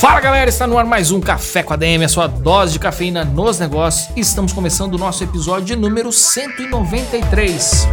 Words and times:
Fala 0.00 0.20
galera, 0.20 0.48
está 0.48 0.64
no 0.64 0.78
ar 0.78 0.84
mais 0.84 1.10
um 1.10 1.20
Café 1.20 1.60
com 1.60 1.74
a 1.74 1.76
DM, 1.76 2.04
a 2.04 2.08
sua 2.08 2.28
dose 2.28 2.74
de 2.74 2.78
cafeína 2.78 3.24
nos 3.24 3.58
negócios. 3.58 4.08
Estamos 4.16 4.52
começando 4.52 4.94
o 4.94 4.98
nosso 4.98 5.24
episódio 5.24 5.76
número 5.76 6.12
193. 6.12 7.88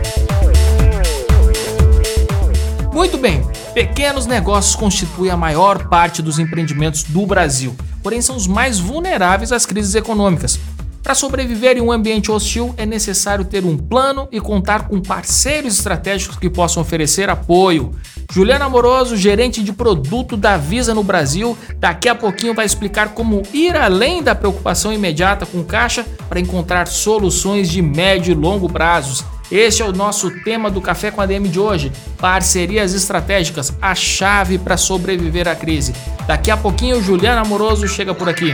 Muito 2.93 3.17
bem, 3.17 3.41
pequenos 3.73 4.27
negócios 4.27 4.75
constituem 4.75 5.31
a 5.31 5.37
maior 5.37 5.89
parte 5.89 6.21
dos 6.21 6.37
empreendimentos 6.37 7.01
do 7.01 7.25
Brasil, 7.25 7.75
porém 8.03 8.21
são 8.21 8.35
os 8.35 8.45
mais 8.45 8.77
vulneráveis 8.77 9.51
às 9.51 9.65
crises 9.65 9.95
econômicas. 9.95 10.59
Para 11.01 11.15
sobreviver 11.15 11.77
em 11.77 11.81
um 11.81 11.91
ambiente 11.91 12.31
hostil, 12.31 12.73
é 12.77 12.85
necessário 12.85 13.45
ter 13.45 13.65
um 13.65 13.77
plano 13.77 14.27
e 14.31 14.39
contar 14.39 14.87
com 14.87 15.01
parceiros 15.01 15.75
estratégicos 15.75 16.37
que 16.37 16.51
possam 16.51 16.81
oferecer 16.81 17.31
apoio. 17.31 17.95
Juliana 18.31 18.65
Amoroso, 18.65 19.15
gerente 19.15 19.63
de 19.63 19.71
produto 19.71 20.35
da 20.35 20.57
Visa 20.57 20.93
no 20.93 21.03
Brasil, 21.03 21.57
daqui 21.77 22.09
a 22.09 22.15
pouquinho 22.15 22.53
vai 22.53 22.65
explicar 22.65 23.09
como 23.09 23.43
ir 23.53 23.75
além 23.75 24.21
da 24.21 24.35
preocupação 24.35 24.91
imediata 24.91 25.45
com 25.45 25.63
caixa 25.63 26.05
para 26.27 26.39
encontrar 26.39 26.87
soluções 26.87 27.69
de 27.69 27.81
médio 27.81 28.31
e 28.31 28.35
longo 28.35 28.67
prazos. 28.71 29.23
Este 29.51 29.83
é 29.83 29.85
o 29.85 29.91
nosso 29.91 30.31
tema 30.43 30.71
do 30.71 30.81
Café 30.81 31.11
com 31.11 31.21
a 31.21 31.25
DM 31.25 31.47
de 31.47 31.59
hoje: 31.59 31.91
parcerias 32.17 32.93
estratégicas, 32.93 33.71
a 33.81 33.93
chave 33.93 34.57
para 34.57 34.75
sobreviver 34.75 35.47
à 35.47 35.55
crise. 35.55 35.93
Daqui 36.27 36.49
a 36.49 36.57
pouquinho, 36.57 37.01
Juliana 37.01 37.41
Amoroso 37.41 37.87
chega 37.87 38.13
por 38.13 38.27
aqui. 38.27 38.53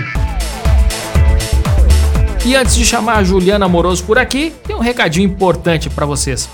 E 2.46 2.56
antes 2.56 2.76
de 2.76 2.84
chamar 2.84 3.18
a 3.18 3.24
Juliana 3.24 3.66
Amoroso 3.66 4.04
por 4.04 4.18
aqui, 4.18 4.52
tem 4.66 4.76
um 4.76 4.80
recadinho 4.80 5.28
importante 5.28 5.90
para 5.90 6.06
vocês. 6.06 6.50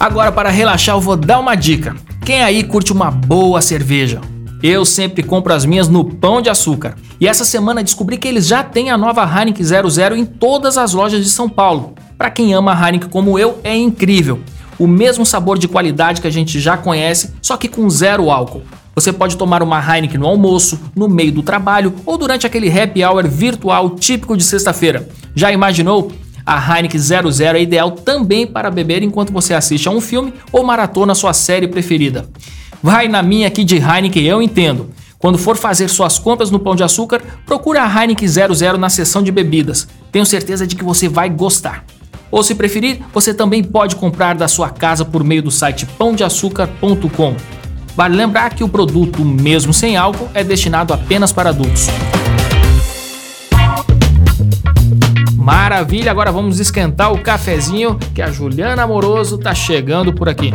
Agora, 0.00 0.30
para 0.30 0.48
relaxar, 0.48 0.94
eu 0.94 1.00
vou 1.00 1.16
dar 1.16 1.40
uma 1.40 1.56
dica. 1.56 1.96
Quem 2.24 2.40
aí 2.40 2.62
curte 2.62 2.92
uma 2.92 3.10
boa 3.10 3.60
cerveja? 3.60 4.20
Eu 4.62 4.84
sempre 4.84 5.24
compro 5.24 5.52
as 5.52 5.64
minhas 5.64 5.88
no 5.88 6.04
Pão 6.04 6.40
de 6.40 6.48
Açúcar. 6.48 6.94
E 7.20 7.26
essa 7.26 7.44
semana 7.44 7.82
descobri 7.82 8.16
que 8.16 8.28
eles 8.28 8.46
já 8.46 8.62
têm 8.62 8.90
a 8.90 8.96
nova 8.96 9.22
Heineken 9.24 9.64
00 9.64 10.16
em 10.16 10.24
todas 10.24 10.78
as 10.78 10.92
lojas 10.92 11.24
de 11.24 11.30
São 11.30 11.48
Paulo. 11.48 11.94
Para 12.16 12.30
quem 12.30 12.54
ama 12.54 12.72
Heineken 12.72 13.08
como 13.08 13.36
eu, 13.40 13.58
é 13.64 13.76
incrível. 13.76 14.38
O 14.78 14.86
mesmo 14.86 15.26
sabor 15.26 15.58
de 15.58 15.66
qualidade 15.66 16.20
que 16.20 16.28
a 16.28 16.32
gente 16.32 16.60
já 16.60 16.76
conhece, 16.76 17.34
só 17.42 17.56
que 17.56 17.66
com 17.66 17.90
zero 17.90 18.30
álcool. 18.30 18.62
Você 18.94 19.12
pode 19.12 19.36
tomar 19.36 19.64
uma 19.64 19.80
Heineken 19.80 20.18
no 20.20 20.26
almoço, 20.28 20.78
no 20.94 21.08
meio 21.08 21.32
do 21.32 21.42
trabalho 21.42 21.92
ou 22.06 22.16
durante 22.16 22.46
aquele 22.46 22.70
happy 22.70 23.04
hour 23.04 23.26
virtual 23.26 23.90
típico 23.90 24.36
de 24.36 24.44
sexta-feira. 24.44 25.08
Já 25.34 25.50
imaginou? 25.50 26.12
A 26.48 26.78
Heineken 26.78 26.98
00 26.98 27.58
é 27.58 27.60
ideal 27.60 27.90
também 27.90 28.46
para 28.46 28.70
beber 28.70 29.02
enquanto 29.02 29.30
você 29.30 29.52
assiste 29.52 29.86
a 29.86 29.90
um 29.90 30.00
filme 30.00 30.32
ou 30.50 30.64
maratona 30.64 31.14
sua 31.14 31.34
série 31.34 31.68
preferida. 31.68 32.26
Vai 32.82 33.06
na 33.06 33.22
minha 33.22 33.46
aqui 33.46 33.62
de 33.62 33.76
Heineken, 33.76 34.24
eu 34.24 34.40
entendo. 34.40 34.88
Quando 35.18 35.36
for 35.36 35.58
fazer 35.58 35.88
suas 35.88 36.18
compras 36.18 36.50
no 36.50 36.58
Pão 36.58 36.74
de 36.74 36.82
Açúcar, 36.82 37.20
procure 37.44 37.76
a 37.76 37.84
Heineken 37.86 38.26
00 38.26 38.78
na 38.78 38.88
seção 38.88 39.22
de 39.22 39.30
bebidas. 39.30 39.86
Tenho 40.10 40.24
certeza 40.24 40.66
de 40.66 40.74
que 40.74 40.82
você 40.82 41.06
vai 41.06 41.28
gostar. 41.28 41.84
Ou 42.30 42.42
se 42.42 42.54
preferir, 42.54 43.00
você 43.12 43.34
também 43.34 43.62
pode 43.62 43.96
comprar 43.96 44.34
da 44.34 44.48
sua 44.48 44.70
casa 44.70 45.04
por 45.04 45.22
meio 45.22 45.42
do 45.42 45.50
site 45.50 45.84
pãodeaçucar.com. 45.84 47.36
Vale 47.94 48.16
lembrar 48.16 48.54
que 48.54 48.64
o 48.64 48.68
produto, 48.70 49.22
mesmo 49.22 49.74
sem 49.74 49.98
álcool, 49.98 50.30
é 50.32 50.42
destinado 50.42 50.94
apenas 50.94 51.30
para 51.30 51.50
adultos. 51.50 51.88
Maravilha, 55.48 56.10
agora 56.10 56.30
vamos 56.30 56.60
esquentar 56.60 57.10
o 57.10 57.22
cafezinho 57.22 57.98
que 58.14 58.20
a 58.20 58.30
Juliana 58.30 58.82
Amoroso 58.82 59.38
tá 59.38 59.54
chegando 59.54 60.12
por 60.12 60.28
aqui. 60.28 60.52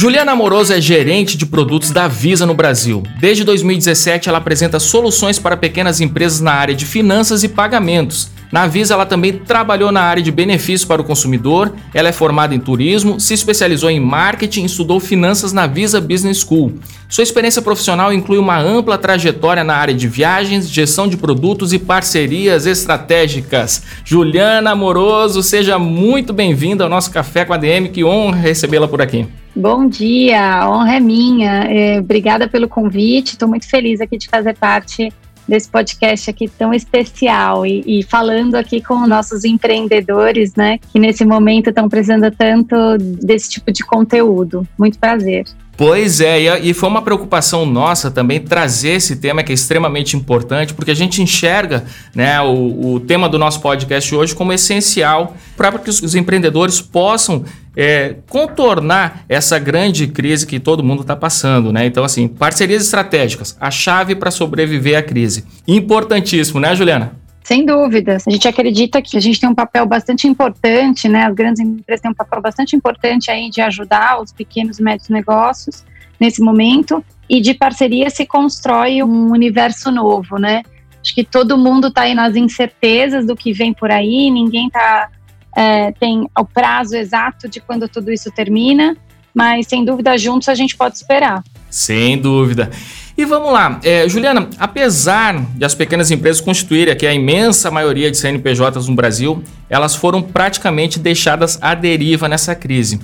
Juliana 0.00 0.30
Amoroso 0.30 0.72
é 0.72 0.80
gerente 0.80 1.36
de 1.36 1.44
produtos 1.44 1.90
da 1.90 2.06
Visa 2.06 2.46
no 2.46 2.54
Brasil. 2.54 3.02
Desde 3.18 3.42
2017, 3.42 4.28
ela 4.28 4.38
apresenta 4.38 4.78
soluções 4.78 5.40
para 5.40 5.56
pequenas 5.56 6.00
empresas 6.00 6.40
na 6.40 6.52
área 6.52 6.72
de 6.72 6.86
finanças 6.86 7.42
e 7.42 7.48
pagamentos. 7.48 8.30
Na 8.52 8.68
Visa, 8.68 8.94
ela 8.94 9.04
também 9.04 9.32
trabalhou 9.32 9.90
na 9.90 10.02
área 10.02 10.22
de 10.22 10.30
benefícios 10.30 10.84
para 10.84 11.02
o 11.02 11.04
consumidor. 11.04 11.74
Ela 11.92 12.10
é 12.10 12.12
formada 12.12 12.54
em 12.54 12.60
turismo, 12.60 13.18
se 13.18 13.34
especializou 13.34 13.90
em 13.90 13.98
marketing 13.98 14.62
e 14.62 14.66
estudou 14.66 15.00
finanças 15.00 15.52
na 15.52 15.66
Visa 15.66 16.00
Business 16.00 16.44
School. 16.44 16.74
Sua 17.08 17.24
experiência 17.24 17.60
profissional 17.60 18.12
inclui 18.12 18.38
uma 18.38 18.56
ampla 18.56 18.96
trajetória 18.98 19.64
na 19.64 19.74
área 19.74 19.92
de 19.92 20.06
viagens, 20.06 20.70
gestão 20.70 21.08
de 21.08 21.16
produtos 21.16 21.72
e 21.72 21.78
parcerias 21.78 22.66
estratégicas. 22.66 23.82
Juliana 24.04 24.70
Amoroso, 24.70 25.42
seja 25.42 25.76
muito 25.76 26.32
bem-vinda 26.32 26.84
ao 26.84 26.90
nosso 26.90 27.10
Café 27.10 27.44
com 27.44 27.52
a 27.52 27.56
DM. 27.56 27.88
Que 27.88 28.04
honra 28.04 28.36
recebê-la 28.36 28.86
por 28.86 29.02
aqui. 29.02 29.26
Bom 29.58 29.88
dia, 29.88 30.40
a 30.40 30.70
honra 30.70 30.94
é 30.94 31.00
minha. 31.00 31.64
É, 31.64 31.98
obrigada 31.98 32.46
pelo 32.46 32.68
convite. 32.68 33.32
Estou 33.32 33.48
muito 33.48 33.68
feliz 33.68 34.00
aqui 34.00 34.16
de 34.16 34.28
fazer 34.28 34.56
parte 34.56 35.12
desse 35.48 35.68
podcast 35.68 36.30
aqui 36.30 36.46
tão 36.46 36.72
especial 36.72 37.66
e, 37.66 37.82
e, 37.84 38.02
falando 38.04 38.54
aqui 38.54 38.80
com 38.80 39.04
nossos 39.04 39.44
empreendedores, 39.44 40.54
né, 40.54 40.78
que 40.92 41.00
nesse 41.00 41.24
momento 41.24 41.70
estão 41.70 41.88
precisando 41.88 42.30
tanto 42.30 42.76
desse 42.98 43.50
tipo 43.50 43.72
de 43.72 43.84
conteúdo. 43.84 44.64
Muito 44.78 44.96
prazer. 44.96 45.44
Pois 45.78 46.20
é, 46.20 46.58
e 46.58 46.74
foi 46.74 46.88
uma 46.88 47.02
preocupação 47.02 47.64
nossa 47.64 48.10
também 48.10 48.40
trazer 48.40 48.94
esse 48.94 49.14
tema 49.14 49.44
que 49.44 49.52
é 49.52 49.54
extremamente 49.54 50.16
importante, 50.16 50.74
porque 50.74 50.90
a 50.90 50.94
gente 50.94 51.22
enxerga 51.22 51.84
né, 52.12 52.40
o, 52.40 52.94
o 52.94 53.00
tema 53.00 53.28
do 53.28 53.38
nosso 53.38 53.60
podcast 53.60 54.12
hoje 54.12 54.34
como 54.34 54.52
essencial 54.52 55.36
para 55.56 55.78
que 55.78 55.88
os 55.88 56.16
empreendedores 56.16 56.80
possam 56.80 57.44
é, 57.76 58.16
contornar 58.28 59.24
essa 59.28 59.56
grande 59.56 60.08
crise 60.08 60.48
que 60.48 60.58
todo 60.58 60.82
mundo 60.82 61.02
está 61.02 61.14
passando. 61.14 61.72
Né? 61.72 61.86
Então, 61.86 62.02
assim, 62.02 62.26
parcerias 62.26 62.82
estratégicas, 62.82 63.56
a 63.60 63.70
chave 63.70 64.16
para 64.16 64.32
sobreviver 64.32 64.98
à 64.98 65.02
crise. 65.02 65.44
Importantíssimo, 65.64 66.58
né, 66.58 66.74
Juliana? 66.74 67.12
Sem 67.48 67.64
dúvidas. 67.64 68.28
A 68.28 68.30
gente 68.30 68.46
acredita 68.46 69.00
que 69.00 69.16
a 69.16 69.20
gente 69.20 69.40
tem 69.40 69.48
um 69.48 69.54
papel 69.54 69.86
bastante 69.86 70.28
importante, 70.28 71.08
né? 71.08 71.24
As 71.24 71.34
grandes 71.34 71.62
empresas 71.62 72.02
têm 72.02 72.10
um 72.10 72.14
papel 72.14 72.42
bastante 72.42 72.76
importante 72.76 73.30
aí 73.30 73.48
de 73.48 73.62
ajudar 73.62 74.20
os 74.20 74.30
pequenos 74.34 74.78
e 74.78 74.82
médios 74.82 75.08
negócios 75.08 75.82
nesse 76.20 76.42
momento 76.42 77.02
e 77.26 77.40
de 77.40 77.54
parceria 77.54 78.10
se 78.10 78.26
constrói 78.26 79.02
um 79.02 79.30
universo 79.30 79.90
novo, 79.90 80.36
né? 80.36 80.62
Acho 81.02 81.14
que 81.14 81.24
todo 81.24 81.56
mundo 81.56 81.86
está 81.86 82.02
aí 82.02 82.14
nas 82.14 82.36
incertezas 82.36 83.24
do 83.24 83.34
que 83.34 83.50
vem 83.50 83.72
por 83.72 83.90
aí, 83.90 84.30
ninguém 84.30 84.68
tá, 84.68 85.08
é, 85.56 85.90
tem 85.92 86.28
o 86.38 86.44
prazo 86.44 86.96
exato 86.96 87.48
de 87.48 87.62
quando 87.62 87.88
tudo 87.88 88.12
isso 88.12 88.30
termina, 88.30 88.94
mas 89.32 89.66
sem 89.68 89.86
dúvida 89.86 90.18
juntos 90.18 90.50
a 90.50 90.54
gente 90.54 90.76
pode 90.76 90.96
esperar. 90.96 91.42
Sem 91.70 92.18
dúvida. 92.18 92.70
E 93.18 93.24
vamos 93.24 93.52
lá, 93.52 93.80
é, 93.82 94.08
Juliana, 94.08 94.48
apesar 94.60 95.44
de 95.56 95.64
as 95.64 95.74
pequenas 95.74 96.08
empresas 96.08 96.40
constituírem 96.40 96.92
aqui 96.92 97.04
a 97.04 97.12
imensa 97.12 97.68
maioria 97.68 98.12
de 98.12 98.16
CNPJs 98.16 98.86
no 98.86 98.94
Brasil, 98.94 99.42
elas 99.68 99.96
foram 99.96 100.22
praticamente 100.22 101.00
deixadas 101.00 101.58
à 101.60 101.74
deriva 101.74 102.28
nessa 102.28 102.54
crise. 102.54 103.00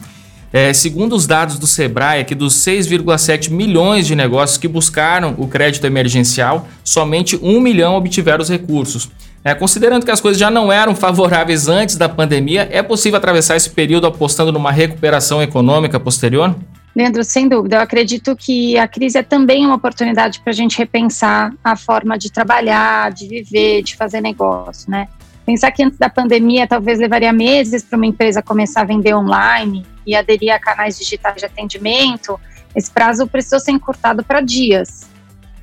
É, 0.52 0.72
segundo 0.72 1.16
os 1.16 1.26
dados 1.26 1.58
do 1.58 1.66
Sebrae, 1.66 2.20
aqui 2.20 2.32
dos 2.32 2.54
6,7 2.54 3.50
milhões 3.50 4.06
de 4.06 4.14
negócios 4.14 4.56
que 4.56 4.68
buscaram 4.68 5.34
o 5.36 5.48
crédito 5.48 5.84
emergencial, 5.84 6.68
somente 6.84 7.36
1 7.42 7.60
milhão 7.60 7.96
obtiveram 7.96 8.40
os 8.40 8.48
recursos. 8.48 9.10
É, 9.42 9.52
considerando 9.52 10.04
que 10.04 10.12
as 10.12 10.20
coisas 10.20 10.38
já 10.38 10.48
não 10.48 10.70
eram 10.70 10.94
favoráveis 10.94 11.66
antes 11.66 11.96
da 11.96 12.08
pandemia, 12.08 12.68
é 12.70 12.84
possível 12.84 13.16
atravessar 13.16 13.56
esse 13.56 13.68
período 13.68 14.06
apostando 14.06 14.52
numa 14.52 14.70
recuperação 14.70 15.42
econômica 15.42 15.98
posterior? 15.98 16.54
Leandro, 16.94 17.24
sem 17.24 17.48
dúvida, 17.48 17.76
eu 17.76 17.80
acredito 17.80 18.36
que 18.36 18.78
a 18.78 18.86
crise 18.86 19.18
é 19.18 19.22
também 19.22 19.66
uma 19.66 19.74
oportunidade 19.74 20.40
para 20.40 20.52
a 20.52 20.54
gente 20.54 20.78
repensar 20.78 21.52
a 21.62 21.74
forma 21.74 22.16
de 22.16 22.30
trabalhar, 22.30 23.10
de 23.10 23.26
viver, 23.26 23.82
de 23.82 23.96
fazer 23.96 24.20
negócio, 24.20 24.88
né? 24.88 25.08
Pensar 25.44 25.72
que 25.72 25.82
antes 25.82 25.98
da 25.98 26.08
pandemia 26.08 26.66
talvez 26.66 26.98
levaria 26.98 27.32
meses 27.32 27.82
para 27.82 27.96
uma 27.96 28.06
empresa 28.06 28.40
começar 28.40 28.82
a 28.82 28.84
vender 28.84 29.14
online 29.14 29.84
e 30.06 30.14
aderir 30.14 30.54
a 30.54 30.58
canais 30.58 30.96
digitais 30.96 31.36
de 31.36 31.44
atendimento, 31.44 32.38
esse 32.74 32.90
prazo 32.90 33.26
precisou 33.26 33.58
ser 33.58 33.72
encurtado 33.72 34.22
para 34.22 34.40
dias. 34.40 35.08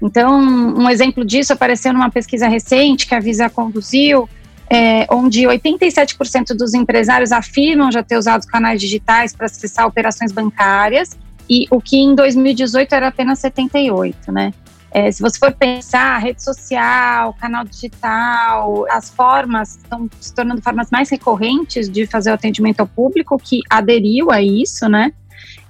Então, 0.02 0.38
um 0.38 0.90
exemplo 0.90 1.24
disso 1.24 1.54
apareceu 1.54 1.94
numa 1.94 2.10
pesquisa 2.10 2.48
recente 2.48 3.08
que 3.08 3.16
a 3.16 3.20
Visa 3.20 3.50
conduziu, 3.50 4.28
é, 4.72 5.06
onde 5.12 5.42
87% 5.42 6.56
dos 6.56 6.74
empresários 6.74 7.34
afirmam 7.34 7.92
já 7.92 8.02
ter 8.02 8.18
usado 8.18 8.48
canais 8.48 8.80
digitais 8.80 9.36
para 9.36 9.48
acessar 9.48 9.86
operações 9.86 10.32
bancárias, 10.32 11.18
e 11.50 11.68
o 11.70 11.82
que 11.82 11.98
em 11.98 12.16
2018 12.16 12.96
era 12.96 13.10
apenas 13.10 13.40
78, 13.40 14.32
né? 14.32 14.54
É, 14.90 15.12
se 15.12 15.22
você 15.22 15.38
for 15.38 15.52
pensar, 15.52 16.18
rede 16.20 16.42
social, 16.42 17.34
canal 17.34 17.66
digital, 17.66 18.86
as 18.90 19.10
formas 19.10 19.78
estão 19.78 20.10
se 20.20 20.34
tornando 20.34 20.62
formas 20.62 20.90
mais 20.90 21.10
recorrentes 21.10 21.90
de 21.90 22.06
fazer 22.08 22.32
o 22.32 22.34
atendimento 22.34 22.80
ao 22.80 22.88
público 22.88 23.38
que 23.38 23.60
aderiu 23.70 24.32
a 24.32 24.42
isso, 24.42 24.88
né? 24.88 25.12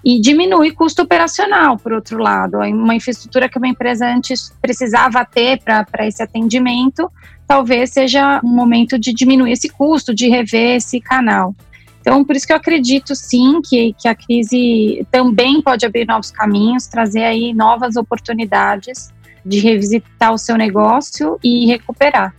E 0.03 0.19
diminui 0.19 0.71
custo 0.71 1.03
operacional, 1.03 1.77
por 1.77 1.93
outro 1.93 2.17
lado. 2.17 2.57
Uma 2.57 2.95
infraestrutura 2.95 3.47
que 3.47 3.57
uma 3.57 3.67
empresa 3.67 4.07
antes 4.07 4.51
precisava 4.61 5.23
ter 5.23 5.59
para 5.63 6.07
esse 6.07 6.23
atendimento, 6.23 7.11
talvez 7.47 7.91
seja 7.91 8.41
um 8.43 8.49
momento 8.49 8.97
de 8.97 9.13
diminuir 9.13 9.51
esse 9.51 9.69
custo, 9.69 10.13
de 10.13 10.27
rever 10.27 10.77
esse 10.77 10.99
canal. 10.99 11.55
Então, 12.01 12.25
por 12.25 12.35
isso 12.35 12.47
que 12.47 12.53
eu 12.53 12.57
acredito 12.57 13.15
sim 13.15 13.61
que, 13.61 13.93
que 13.93 14.07
a 14.07 14.15
crise 14.15 15.05
também 15.11 15.61
pode 15.61 15.85
abrir 15.85 16.07
novos 16.07 16.31
caminhos, 16.31 16.87
trazer 16.87 17.23
aí 17.23 17.53
novas 17.53 17.95
oportunidades 17.95 19.13
de 19.45 19.59
revisitar 19.59 20.33
o 20.33 20.37
seu 20.37 20.57
negócio 20.57 21.39
e 21.43 21.67
recuperar. 21.67 22.33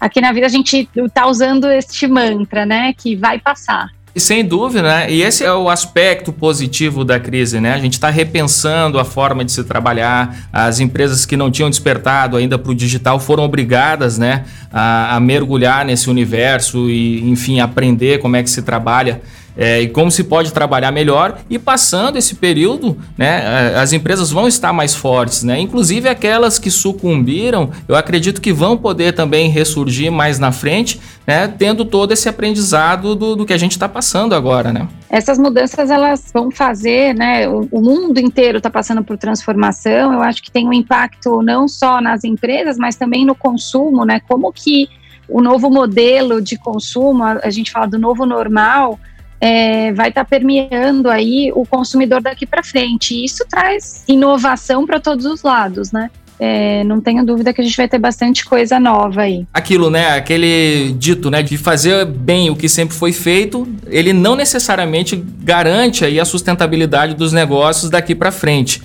Aqui 0.00 0.20
na 0.20 0.32
vida 0.32 0.46
a 0.46 0.50
gente 0.50 0.88
está 0.94 1.26
usando 1.26 1.70
este 1.70 2.06
mantra, 2.06 2.66
né, 2.66 2.92
que 2.92 3.16
vai 3.16 3.38
passar. 3.38 3.93
E 4.14 4.20
sem 4.20 4.44
dúvida, 4.44 4.82
né? 4.82 5.10
E 5.10 5.22
esse 5.22 5.42
é 5.44 5.52
o 5.52 5.68
aspecto 5.68 6.32
positivo 6.32 7.04
da 7.04 7.18
crise, 7.18 7.60
né? 7.60 7.74
A 7.74 7.78
gente 7.78 7.94
está 7.94 8.10
repensando 8.10 9.00
a 9.00 9.04
forma 9.04 9.44
de 9.44 9.50
se 9.50 9.64
trabalhar. 9.64 10.48
As 10.52 10.78
empresas 10.78 11.26
que 11.26 11.36
não 11.36 11.50
tinham 11.50 11.68
despertado 11.68 12.36
ainda 12.36 12.56
para 12.56 12.70
o 12.70 12.74
digital 12.74 13.18
foram 13.18 13.42
obrigadas, 13.42 14.16
né, 14.16 14.44
a, 14.72 15.16
a 15.16 15.20
mergulhar 15.20 15.84
nesse 15.84 16.08
universo 16.08 16.88
e, 16.88 17.28
enfim, 17.28 17.58
aprender 17.58 18.20
como 18.20 18.36
é 18.36 18.42
que 18.42 18.50
se 18.50 18.62
trabalha 18.62 19.20
é, 19.56 19.82
e 19.82 19.88
como 19.88 20.10
se 20.10 20.24
pode 20.24 20.52
trabalhar 20.52 20.90
melhor. 20.90 21.38
E 21.48 21.58
passando 21.58 22.16
esse 22.16 22.34
período, 22.34 22.96
né, 23.16 23.74
as 23.76 23.92
empresas 23.92 24.30
vão 24.30 24.48
estar 24.48 24.72
mais 24.72 24.94
fortes, 24.94 25.42
né? 25.42 25.60
Inclusive 25.60 26.08
aquelas 26.08 26.58
que 26.58 26.70
sucumbiram, 26.70 27.70
eu 27.88 27.94
acredito 27.94 28.40
que 28.40 28.52
vão 28.52 28.76
poder 28.76 29.12
também 29.12 29.48
ressurgir 29.48 30.10
mais 30.10 30.38
na 30.38 30.52
frente, 30.52 31.00
né, 31.26 31.48
tendo 31.48 31.84
todo 31.84 32.12
esse 32.12 32.28
aprendizado 32.28 33.14
do, 33.14 33.36
do 33.36 33.46
que 33.46 33.52
a 33.52 33.58
gente 33.58 33.72
está 33.72 33.88
passando 33.88 34.34
agora, 34.34 34.72
né? 34.72 34.88
Essas 35.08 35.38
mudanças 35.38 35.90
elas 35.90 36.30
vão 36.32 36.50
fazer, 36.50 37.14
né? 37.14 37.48
O, 37.48 37.68
o 37.70 37.80
mundo 37.80 38.18
inteiro 38.18 38.58
está 38.58 38.68
passando 38.68 39.04
por 39.04 39.16
transformação. 39.16 40.12
Eu 40.12 40.20
acho 40.20 40.42
que 40.42 40.50
tem 40.50 40.66
um 40.66 40.72
impacto 40.72 41.40
não 41.42 41.68
só 41.68 42.00
nas 42.00 42.24
empresas, 42.24 42.76
mas 42.76 42.96
também 42.96 43.24
no 43.24 43.34
consumo, 43.34 44.04
né? 44.04 44.20
Como 44.26 44.52
que 44.52 44.88
o 45.28 45.40
novo 45.40 45.70
modelo 45.70 46.42
de 46.42 46.58
consumo, 46.58 47.22
a, 47.22 47.40
a 47.44 47.50
gente 47.50 47.70
fala 47.70 47.86
do 47.86 47.98
novo 47.98 48.26
normal, 48.26 48.98
é, 49.44 49.92
vai 49.92 50.08
estar 50.08 50.24
tá 50.24 50.30
permeando 50.30 51.10
aí 51.10 51.52
o 51.54 51.66
consumidor 51.66 52.22
daqui 52.22 52.46
para 52.46 52.62
frente. 52.62 53.14
E 53.14 53.26
isso 53.26 53.44
traz 53.46 54.02
inovação 54.08 54.86
para 54.86 54.98
todos 54.98 55.26
os 55.26 55.42
lados, 55.42 55.92
né? 55.92 56.10
É, 56.40 56.82
não 56.84 56.98
tenho 56.98 57.24
dúvida 57.26 57.52
que 57.52 57.60
a 57.60 57.64
gente 57.64 57.76
vai 57.76 57.86
ter 57.86 57.98
bastante 57.98 58.42
coisa 58.42 58.80
nova 58.80 59.20
aí. 59.20 59.46
Aquilo, 59.52 59.90
né? 59.90 60.16
Aquele 60.16 60.94
dito, 60.98 61.30
né? 61.30 61.42
De 61.42 61.58
fazer 61.58 62.06
bem 62.06 62.48
o 62.48 62.56
que 62.56 62.70
sempre 62.70 62.96
foi 62.96 63.12
feito, 63.12 63.68
ele 63.86 64.14
não 64.14 64.34
necessariamente 64.34 65.14
garante 65.42 66.06
aí 66.06 66.18
a 66.18 66.24
sustentabilidade 66.24 67.14
dos 67.14 67.30
negócios 67.30 67.90
daqui 67.90 68.14
para 68.14 68.32
frente. 68.32 68.80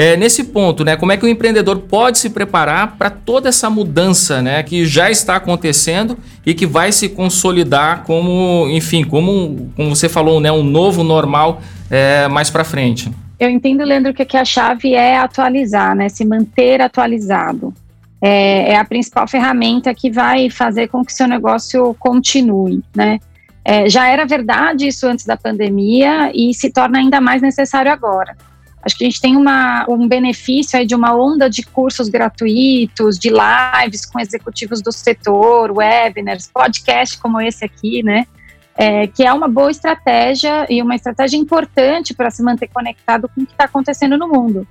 É, 0.00 0.16
nesse 0.16 0.44
ponto, 0.44 0.82
né, 0.82 0.96
como 0.96 1.12
é 1.12 1.16
que 1.18 1.26
o 1.26 1.28
empreendedor 1.28 1.80
pode 1.80 2.18
se 2.18 2.30
preparar 2.30 2.96
para 2.96 3.10
toda 3.10 3.50
essa 3.50 3.68
mudança 3.68 4.40
né, 4.40 4.62
que 4.62 4.86
já 4.86 5.10
está 5.10 5.36
acontecendo 5.36 6.16
e 6.46 6.54
que 6.54 6.64
vai 6.64 6.90
se 6.90 7.06
consolidar 7.06 8.02
como, 8.04 8.66
enfim, 8.70 9.04
como, 9.04 9.70
como 9.76 9.94
você 9.94 10.08
falou, 10.08 10.40
né, 10.40 10.50
um 10.50 10.62
novo 10.62 11.04
normal 11.04 11.60
é, 11.90 12.26
mais 12.28 12.48
para 12.48 12.64
frente? 12.64 13.12
Eu 13.38 13.50
entendo, 13.50 13.84
Leandro, 13.84 14.14
que 14.14 14.38
a 14.38 14.42
chave 14.42 14.94
é 14.94 15.18
atualizar, 15.18 15.94
né, 15.94 16.08
se 16.08 16.24
manter 16.24 16.80
atualizado. 16.80 17.74
É, 18.22 18.72
é 18.72 18.76
a 18.78 18.84
principal 18.86 19.28
ferramenta 19.28 19.94
que 19.94 20.10
vai 20.10 20.48
fazer 20.48 20.88
com 20.88 21.04
que 21.04 21.12
seu 21.12 21.28
negócio 21.28 21.94
continue, 21.98 22.82
né? 22.96 23.18
É, 23.62 23.86
já 23.86 24.08
era 24.08 24.24
verdade 24.24 24.86
isso 24.86 25.06
antes 25.06 25.26
da 25.26 25.36
pandemia 25.36 26.32
e 26.34 26.54
se 26.54 26.72
torna 26.72 27.00
ainda 27.00 27.20
mais 27.20 27.42
necessário 27.42 27.92
agora. 27.92 28.34
Acho 28.82 28.96
que 28.96 29.04
a 29.04 29.08
gente 29.08 29.20
tem 29.20 29.36
uma, 29.36 29.84
um 29.88 30.08
benefício 30.08 30.78
aí 30.78 30.86
de 30.86 30.94
uma 30.94 31.14
onda 31.14 31.50
de 31.50 31.62
cursos 31.62 32.08
gratuitos, 32.08 33.18
de 33.18 33.30
lives 33.30 34.06
com 34.06 34.18
executivos 34.18 34.80
do 34.80 34.90
setor, 34.90 35.70
webinars, 35.70 36.50
podcast 36.52 37.18
como 37.18 37.40
esse 37.40 37.64
aqui, 37.64 38.02
né? 38.02 38.26
É, 38.74 39.06
que 39.06 39.26
é 39.26 39.32
uma 39.32 39.48
boa 39.48 39.70
estratégia 39.70 40.66
e 40.70 40.80
uma 40.80 40.94
estratégia 40.94 41.36
importante 41.36 42.14
para 42.14 42.30
se 42.30 42.42
manter 42.42 42.68
conectado 42.68 43.28
com 43.28 43.42
o 43.42 43.46
que 43.46 43.52
está 43.52 43.64
acontecendo 43.64 44.16
no 44.16 44.26
mundo. 44.26 44.66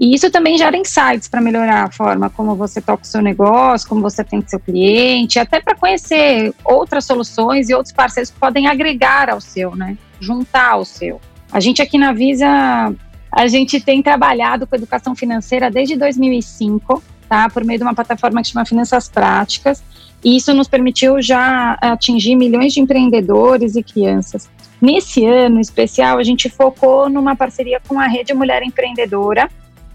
E 0.00 0.12
isso 0.12 0.28
também 0.28 0.58
gera 0.58 0.76
insights 0.76 1.28
para 1.28 1.40
melhorar 1.40 1.84
a 1.84 1.90
forma 1.90 2.28
como 2.28 2.56
você 2.56 2.80
toca 2.80 3.04
o 3.04 3.06
seu 3.06 3.22
negócio, 3.22 3.88
como 3.88 4.00
você 4.00 4.22
atende 4.22 4.50
seu 4.50 4.58
cliente, 4.58 5.38
até 5.38 5.60
para 5.60 5.76
conhecer 5.76 6.52
outras 6.64 7.04
soluções 7.04 7.68
e 7.68 7.74
outros 7.74 7.94
parceiros 7.94 8.30
que 8.30 8.38
podem 8.38 8.66
agregar 8.66 9.30
ao 9.30 9.40
seu, 9.40 9.76
né? 9.76 9.96
Juntar 10.18 10.72
ao 10.72 10.84
seu. 10.84 11.20
A 11.52 11.60
gente 11.60 11.80
aqui 11.80 11.96
na 11.96 12.12
Visa 12.12 12.92
a 13.36 13.46
gente 13.48 13.80
tem 13.80 14.02
trabalhado 14.02 14.66
com 14.66 14.76
educação 14.76 15.14
financeira 15.14 15.70
desde 15.70 15.96
2005, 15.96 17.02
tá? 17.28 17.50
Por 17.50 17.64
meio 17.64 17.78
de 17.78 17.84
uma 17.84 17.94
plataforma 17.94 18.40
que 18.42 18.48
chama 18.48 18.64
Finanças 18.64 19.08
Práticas. 19.08 19.82
E 20.24 20.36
isso 20.36 20.54
nos 20.54 20.68
permitiu 20.68 21.20
já 21.20 21.76
atingir 21.80 22.36
milhões 22.36 22.72
de 22.72 22.80
empreendedores 22.80 23.74
e 23.76 23.82
crianças. 23.82 24.48
Nesse 24.80 25.26
ano 25.26 25.60
especial, 25.60 26.18
a 26.18 26.22
gente 26.22 26.48
focou 26.48 27.10
numa 27.10 27.34
parceria 27.34 27.80
com 27.86 27.98
a 27.98 28.06
Rede 28.06 28.32
Mulher 28.32 28.62
Empreendedora, 28.62 29.50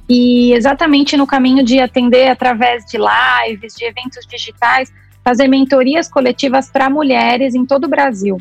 e 0.10 0.52
exatamente 0.54 1.16
no 1.16 1.28
caminho 1.28 1.64
de 1.64 1.80
atender 1.80 2.30
através 2.30 2.84
de 2.86 2.98
lives, 2.98 3.76
de 3.76 3.86
eventos 3.86 4.26
digitais, 4.28 4.92
fazer 5.24 5.48
mentorias 5.48 6.10
coletivas 6.10 6.72
para 6.72 6.90
mulheres 6.90 7.54
em 7.54 7.64
todo 7.64 7.84
o 7.84 7.88
Brasil. 7.88 8.38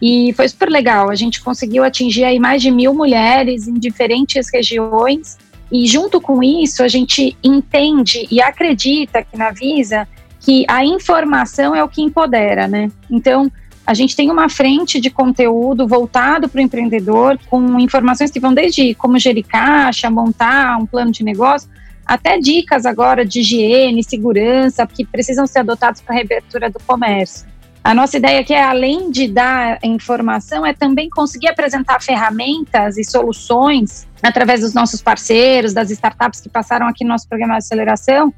E 0.00 0.32
foi 0.34 0.48
super 0.48 0.68
legal. 0.68 1.10
A 1.10 1.14
gente 1.14 1.42
conseguiu 1.42 1.84
atingir 1.84 2.24
aí 2.24 2.38
mais 2.38 2.62
de 2.62 2.70
mil 2.70 2.92
mulheres 2.94 3.66
em 3.66 3.74
diferentes 3.74 4.48
regiões. 4.52 5.38
E 5.72 5.86
junto 5.86 6.20
com 6.20 6.42
isso, 6.42 6.82
a 6.82 6.88
gente 6.88 7.36
entende 7.42 8.26
e 8.30 8.40
acredita 8.40 9.22
que 9.22 9.36
na 9.36 9.50
Visa 9.50 10.06
que 10.40 10.64
a 10.68 10.84
informação 10.84 11.74
é 11.74 11.82
o 11.82 11.88
que 11.88 12.00
empodera, 12.00 12.68
né? 12.68 12.88
Então, 13.10 13.50
a 13.84 13.94
gente 13.94 14.14
tem 14.14 14.30
uma 14.30 14.48
frente 14.48 15.00
de 15.00 15.10
conteúdo 15.10 15.88
voltado 15.88 16.48
para 16.48 16.58
o 16.58 16.62
empreendedor, 16.62 17.36
com 17.50 17.80
informações 17.80 18.30
que 18.30 18.38
vão 18.38 18.54
desde 18.54 18.94
como 18.94 19.18
gerir 19.18 19.44
caixa, 19.44 20.08
montar 20.08 20.76
um 20.78 20.86
plano 20.86 21.10
de 21.10 21.24
negócio, 21.24 21.68
até 22.04 22.38
dicas 22.38 22.86
agora 22.86 23.24
de 23.24 23.40
higiene, 23.40 24.04
segurança, 24.04 24.86
que 24.86 25.04
precisam 25.04 25.46
ser 25.46 25.60
adotados 25.60 26.00
para 26.00 26.14
a 26.14 26.18
reabertura 26.18 26.70
do 26.70 26.78
comércio. 26.80 27.46
A 27.86 27.94
nossa 27.94 28.16
ideia 28.16 28.40
aqui 28.40 28.52
é, 28.52 28.60
além 28.60 29.12
de 29.12 29.28
dar 29.28 29.78
informação, 29.80 30.66
é 30.66 30.74
também 30.74 31.08
conseguir 31.08 31.46
apresentar 31.46 32.02
ferramentas 32.02 32.98
e 32.98 33.04
soluções 33.04 34.08
através 34.20 34.62
dos 34.62 34.74
nossos 34.74 35.00
parceiros, 35.00 35.72
das 35.72 35.88
startups 35.92 36.40
que 36.40 36.48
passaram 36.48 36.88
aqui 36.88 37.04
no 37.04 37.10
nosso 37.10 37.28
programa 37.28 37.52
de 37.52 37.58
aceleração, 37.58 38.34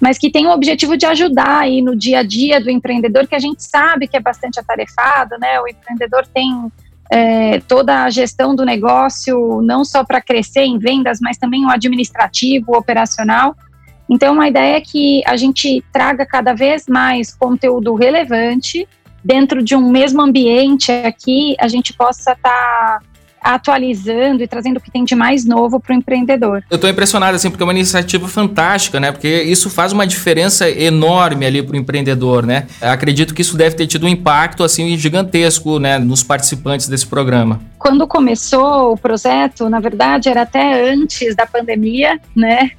mas 0.00 0.18
que 0.18 0.30
tem 0.30 0.46
o 0.46 0.52
objetivo 0.52 0.96
de 0.96 1.04
ajudar 1.04 1.62
aí 1.62 1.82
no 1.82 1.96
dia 1.96 2.20
a 2.20 2.22
dia 2.22 2.60
do 2.60 2.70
empreendedor, 2.70 3.26
que 3.26 3.34
a 3.34 3.40
gente 3.40 3.64
sabe 3.64 4.06
que 4.06 4.16
é 4.16 4.20
bastante 4.20 4.60
atarefado, 4.60 5.36
né? 5.36 5.60
O 5.60 5.66
empreendedor 5.66 6.24
tem 6.32 6.70
é, 7.10 7.58
toda 7.58 8.04
a 8.04 8.10
gestão 8.10 8.54
do 8.54 8.64
negócio, 8.64 9.60
não 9.62 9.84
só 9.84 10.04
para 10.04 10.22
crescer 10.22 10.62
em 10.62 10.78
vendas, 10.78 11.18
mas 11.20 11.36
também 11.36 11.66
o 11.66 11.70
administrativo, 11.70 12.70
o 12.70 12.78
operacional. 12.78 13.56
Então, 14.12 14.38
a 14.42 14.46
ideia 14.46 14.76
é 14.76 14.80
que 14.82 15.22
a 15.26 15.38
gente 15.38 15.82
traga 15.90 16.26
cada 16.26 16.52
vez 16.52 16.86
mais 16.86 17.34
conteúdo 17.34 17.94
relevante 17.94 18.86
dentro 19.24 19.62
de 19.62 19.74
um 19.74 19.90
mesmo 19.90 20.20
ambiente 20.20 20.92
aqui, 20.92 21.56
a 21.58 21.66
gente 21.66 21.94
possa 21.94 22.32
estar 22.32 22.42
tá 22.42 23.00
atualizando 23.42 24.42
e 24.42 24.46
trazendo 24.46 24.76
o 24.76 24.80
que 24.80 24.90
tem 24.90 25.02
de 25.02 25.14
mais 25.14 25.46
novo 25.46 25.80
para 25.80 25.94
o 25.94 25.96
empreendedor. 25.96 26.62
Eu 26.70 26.74
estou 26.74 26.90
impressionado 26.90 27.34
assim 27.34 27.48
porque 27.48 27.62
é 27.62 27.66
uma 27.66 27.72
iniciativa 27.72 28.28
fantástica, 28.28 29.00
né? 29.00 29.10
Porque 29.10 29.42
isso 29.44 29.70
faz 29.70 29.92
uma 29.92 30.06
diferença 30.06 30.68
enorme 30.68 31.46
ali 31.46 31.62
para 31.62 31.72
o 31.72 31.76
empreendedor, 31.76 32.44
né? 32.44 32.66
acredito 32.82 33.34
que 33.34 33.40
isso 33.40 33.56
deve 33.56 33.74
ter 33.76 33.86
tido 33.86 34.04
um 34.04 34.08
impacto 34.08 34.62
assim 34.62 34.94
gigantesco, 34.98 35.78
né, 35.78 35.98
nos 35.98 36.22
participantes 36.22 36.86
desse 36.86 37.06
programa. 37.06 37.60
Quando 37.78 38.06
começou 38.06 38.92
o 38.92 38.96
projeto, 38.98 39.70
na 39.70 39.80
verdade, 39.80 40.28
era 40.28 40.42
até 40.42 40.92
antes 40.92 41.34
da 41.34 41.46
pandemia, 41.46 42.20
né? 42.36 42.72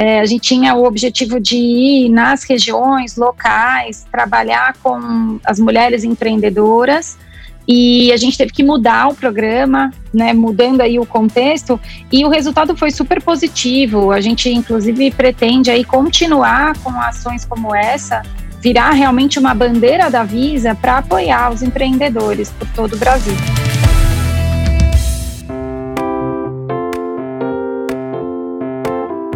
É, 0.00 0.18
a 0.18 0.24
gente 0.24 0.40
tinha 0.40 0.74
o 0.74 0.84
objetivo 0.86 1.38
de 1.38 1.56
ir 1.56 2.08
nas 2.08 2.44
regiões 2.44 3.16
locais, 3.16 4.06
trabalhar 4.10 4.74
com 4.82 5.38
as 5.44 5.60
mulheres 5.60 6.04
empreendedoras, 6.04 7.18
e 7.68 8.10
a 8.10 8.16
gente 8.16 8.38
teve 8.38 8.50
que 8.50 8.62
mudar 8.62 9.08
o 9.08 9.14
programa, 9.14 9.92
né, 10.12 10.32
mudando 10.32 10.80
aí 10.80 10.98
o 10.98 11.04
contexto, 11.04 11.78
e 12.10 12.24
o 12.24 12.30
resultado 12.30 12.74
foi 12.74 12.90
super 12.90 13.22
positivo. 13.22 14.10
A 14.10 14.22
gente, 14.22 14.48
inclusive, 14.48 15.10
pretende 15.10 15.70
aí 15.70 15.84
continuar 15.84 16.78
com 16.78 16.98
ações 16.98 17.44
como 17.44 17.74
essa 17.74 18.22
virar 18.58 18.92
realmente 18.92 19.38
uma 19.38 19.52
bandeira 19.52 20.10
da 20.10 20.24
Visa 20.24 20.74
para 20.74 20.96
apoiar 20.98 21.52
os 21.52 21.60
empreendedores 21.60 22.50
por 22.50 22.66
todo 22.68 22.94
o 22.94 22.96
Brasil. 22.96 23.34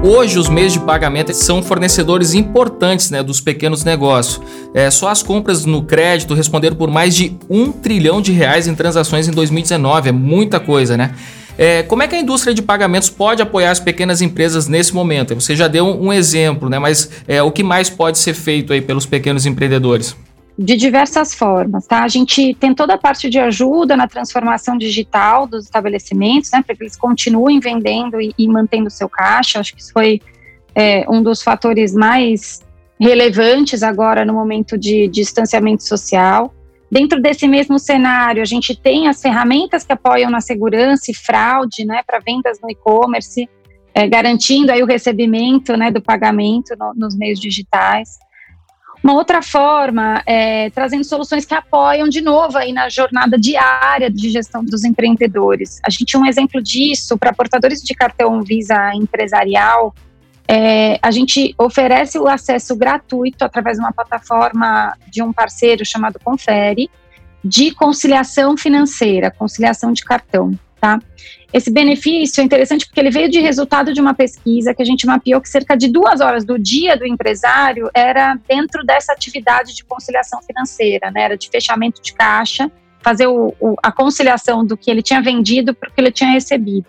Hoje, 0.06 0.38
os 0.38 0.50
meios 0.50 0.74
de 0.74 0.80
pagamento 0.80 1.32
são 1.32 1.62
fornecedores 1.62 2.34
importantes 2.34 3.10
né, 3.10 3.22
dos 3.22 3.40
pequenos 3.40 3.84
negócios. 3.84 4.38
É, 4.74 4.90
só 4.90 5.08
as 5.08 5.22
compras 5.22 5.64
no 5.64 5.82
crédito 5.82 6.34
responderam 6.34 6.76
por 6.76 6.90
mais 6.90 7.16
de 7.16 7.34
um 7.48 7.72
trilhão 7.72 8.20
de 8.20 8.30
reais 8.30 8.66
em 8.66 8.74
transações 8.74 9.26
em 9.26 9.30
2019. 9.30 10.10
É 10.10 10.12
muita 10.12 10.60
coisa, 10.60 10.94
né? 10.94 11.14
É, 11.56 11.82
como 11.84 12.02
é 12.02 12.06
que 12.06 12.14
a 12.14 12.20
indústria 12.20 12.52
de 12.52 12.60
pagamentos 12.60 13.08
pode 13.08 13.40
apoiar 13.40 13.70
as 13.70 13.80
pequenas 13.80 14.20
empresas 14.20 14.68
nesse 14.68 14.94
momento? 14.94 15.34
Você 15.36 15.56
já 15.56 15.68
deu 15.68 15.86
um, 15.86 16.12
exemplo, 16.12 16.68
né? 16.68 16.78
Mas 16.78 17.08
é, 17.26 17.42
o 17.42 17.50
que 17.50 17.62
mais 17.62 17.88
pode 17.88 18.18
ser 18.18 18.34
feito 18.34 18.74
aí 18.74 18.82
pelos 18.82 19.06
pequenos 19.06 19.46
empreendedores? 19.46 20.14
De 20.56 20.76
diversas 20.76 21.34
formas, 21.34 21.86
tá? 21.86 22.04
A 22.04 22.08
gente 22.08 22.54
tem 22.54 22.72
toda 22.72 22.94
a 22.94 22.98
parte 22.98 23.28
de 23.28 23.38
ajuda 23.38 23.96
na 23.96 24.06
transformação 24.06 24.78
digital 24.78 25.46
dos 25.46 25.64
estabelecimentos, 25.64 26.50
né, 26.52 26.62
para 26.64 26.76
que 26.76 26.82
eles 26.82 26.96
continuem 26.96 27.58
vendendo 27.58 28.20
e, 28.20 28.32
e 28.38 28.46
mantendo 28.46 28.88
seu 28.88 29.08
caixa. 29.08 29.58
Acho 29.58 29.74
que 29.74 29.80
isso 29.80 29.92
foi 29.92 30.20
é, 30.74 31.04
um 31.10 31.22
dos 31.22 31.42
fatores 31.42 31.92
mais 31.92 32.62
relevantes 33.00 33.82
agora 33.82 34.24
no 34.24 34.32
momento 34.32 34.78
de, 34.78 35.08
de 35.08 35.22
distanciamento 35.22 35.82
social. 35.82 36.54
Dentro 36.88 37.20
desse 37.20 37.48
mesmo 37.48 37.76
cenário, 37.76 38.40
a 38.40 38.44
gente 38.44 38.76
tem 38.76 39.08
as 39.08 39.20
ferramentas 39.20 39.82
que 39.82 39.92
apoiam 39.92 40.30
na 40.30 40.40
segurança 40.40 41.10
e 41.10 41.14
fraude, 41.14 41.84
né, 41.84 42.02
para 42.06 42.20
vendas 42.20 42.60
no 42.62 42.70
e-commerce, 42.70 43.48
é, 43.92 44.06
garantindo 44.06 44.70
aí 44.70 44.80
o 44.80 44.86
recebimento, 44.86 45.76
né, 45.76 45.90
do 45.90 46.00
pagamento 46.00 46.76
no, 46.78 46.94
nos 46.94 47.16
meios 47.16 47.40
digitais. 47.40 48.10
Uma 49.04 49.12
outra 49.12 49.42
forma 49.42 50.22
é 50.24 50.70
trazendo 50.70 51.04
soluções 51.04 51.44
que 51.44 51.52
apoiam 51.52 52.08
de 52.08 52.22
novo 52.22 52.56
aí 52.56 52.72
na 52.72 52.88
jornada 52.88 53.38
diária 53.38 54.10
de 54.10 54.30
gestão 54.30 54.64
dos 54.64 54.82
empreendedores. 54.82 55.78
A 55.84 55.90
gente 55.90 56.16
um 56.16 56.24
exemplo 56.24 56.62
disso 56.62 57.18
para 57.18 57.30
portadores 57.30 57.82
de 57.82 57.94
cartão 57.94 58.42
Visa 58.42 58.94
empresarial. 58.94 59.94
É, 60.48 60.98
a 61.02 61.10
gente 61.10 61.54
oferece 61.58 62.18
o 62.18 62.26
acesso 62.26 62.74
gratuito 62.74 63.44
através 63.44 63.76
de 63.76 63.82
uma 63.82 63.92
plataforma 63.92 64.96
de 65.10 65.22
um 65.22 65.34
parceiro 65.34 65.84
chamado 65.84 66.18
Confere 66.24 66.88
de 67.44 67.72
conciliação 67.72 68.56
financeira, 68.56 69.30
conciliação 69.30 69.92
de 69.92 70.02
cartão, 70.02 70.58
tá? 70.84 71.00
Esse 71.50 71.70
benefício 71.70 72.42
é 72.42 72.44
interessante 72.44 72.84
porque 72.84 73.00
ele 73.00 73.10
veio 73.10 73.30
de 73.30 73.40
resultado 73.40 73.94
de 73.94 74.00
uma 74.02 74.12
pesquisa 74.12 74.74
que 74.74 74.82
a 74.82 74.84
gente 74.84 75.06
mapeou 75.06 75.40
que 75.40 75.48
cerca 75.48 75.74
de 75.74 75.88
duas 75.88 76.20
horas 76.20 76.44
do 76.44 76.58
dia 76.58 76.94
do 76.94 77.06
empresário 77.06 77.88
era 77.94 78.38
dentro 78.46 78.84
dessa 78.84 79.12
atividade 79.12 79.74
de 79.74 79.82
conciliação 79.82 80.42
financeira, 80.42 81.10
né? 81.10 81.22
Era 81.22 81.38
de 81.38 81.48
fechamento 81.48 82.02
de 82.02 82.12
caixa, 82.12 82.70
fazer 83.00 83.28
o, 83.28 83.54
o, 83.58 83.76
a 83.82 83.90
conciliação 83.90 84.62
do 84.62 84.76
que 84.76 84.90
ele 84.90 85.00
tinha 85.00 85.22
vendido 85.22 85.74
para 85.74 85.88
o 85.88 85.92
que 85.92 86.00
ele 86.02 86.12
tinha 86.12 86.30
recebido. 86.30 86.88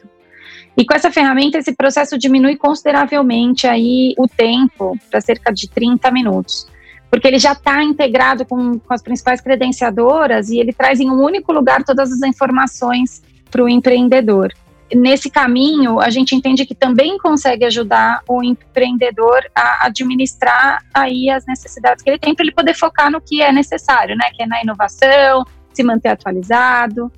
E 0.78 0.84
com 0.84 0.94
essa 0.94 1.10
ferramenta, 1.10 1.58
esse 1.58 1.74
processo 1.74 2.18
diminui 2.18 2.58
consideravelmente 2.58 3.66
aí 3.66 4.14
o 4.18 4.28
tempo 4.28 5.00
para 5.10 5.22
cerca 5.22 5.54
de 5.54 5.70
30 5.70 6.12
minutos. 6.12 6.68
Porque 7.10 7.30
ele 7.30 7.40
já 7.40 7.54
está 7.54 7.82
integrado 7.82 8.46
com, 8.46 8.78
com 8.78 8.94
as 8.94 9.02
principais 9.02 9.40
credenciadoras 9.40 10.50
e 10.50 10.60
ele 10.60 10.74
traz 10.74 11.00
em 11.00 11.10
um 11.10 11.24
único 11.24 11.54
lugar 11.54 11.82
todas 11.86 12.12
as 12.12 12.22
informações 12.24 13.24
para 13.56 13.64
o 13.64 13.70
empreendedor. 13.70 14.54
Nesse 14.94 15.30
caminho, 15.30 16.02
a 16.02 16.10
gente 16.10 16.36
entende 16.36 16.66
que 16.66 16.76
também 16.76 17.18
consegue 17.18 17.64
ajudar 17.64 18.20
o 18.28 18.44
empreendedor 18.44 19.42
a 19.56 19.86
administrar 19.86 20.84
aí 20.94 21.30
as 21.30 21.46
necessidades 21.46 22.04
que 22.04 22.10
ele 22.10 22.20
tem 22.20 22.36
para 22.36 22.44
ele 22.44 22.54
poder 22.54 22.76
focar 22.76 23.10
no 23.10 23.22
que 23.22 23.42
é 23.42 23.54
necessário, 23.54 24.14
né? 24.18 24.26
Que 24.36 24.44
é 24.44 24.46
na 24.46 24.62
inovação, 24.62 25.46
se 25.74 25.84
manter 25.84 26.10
atualizado. 26.10 27.10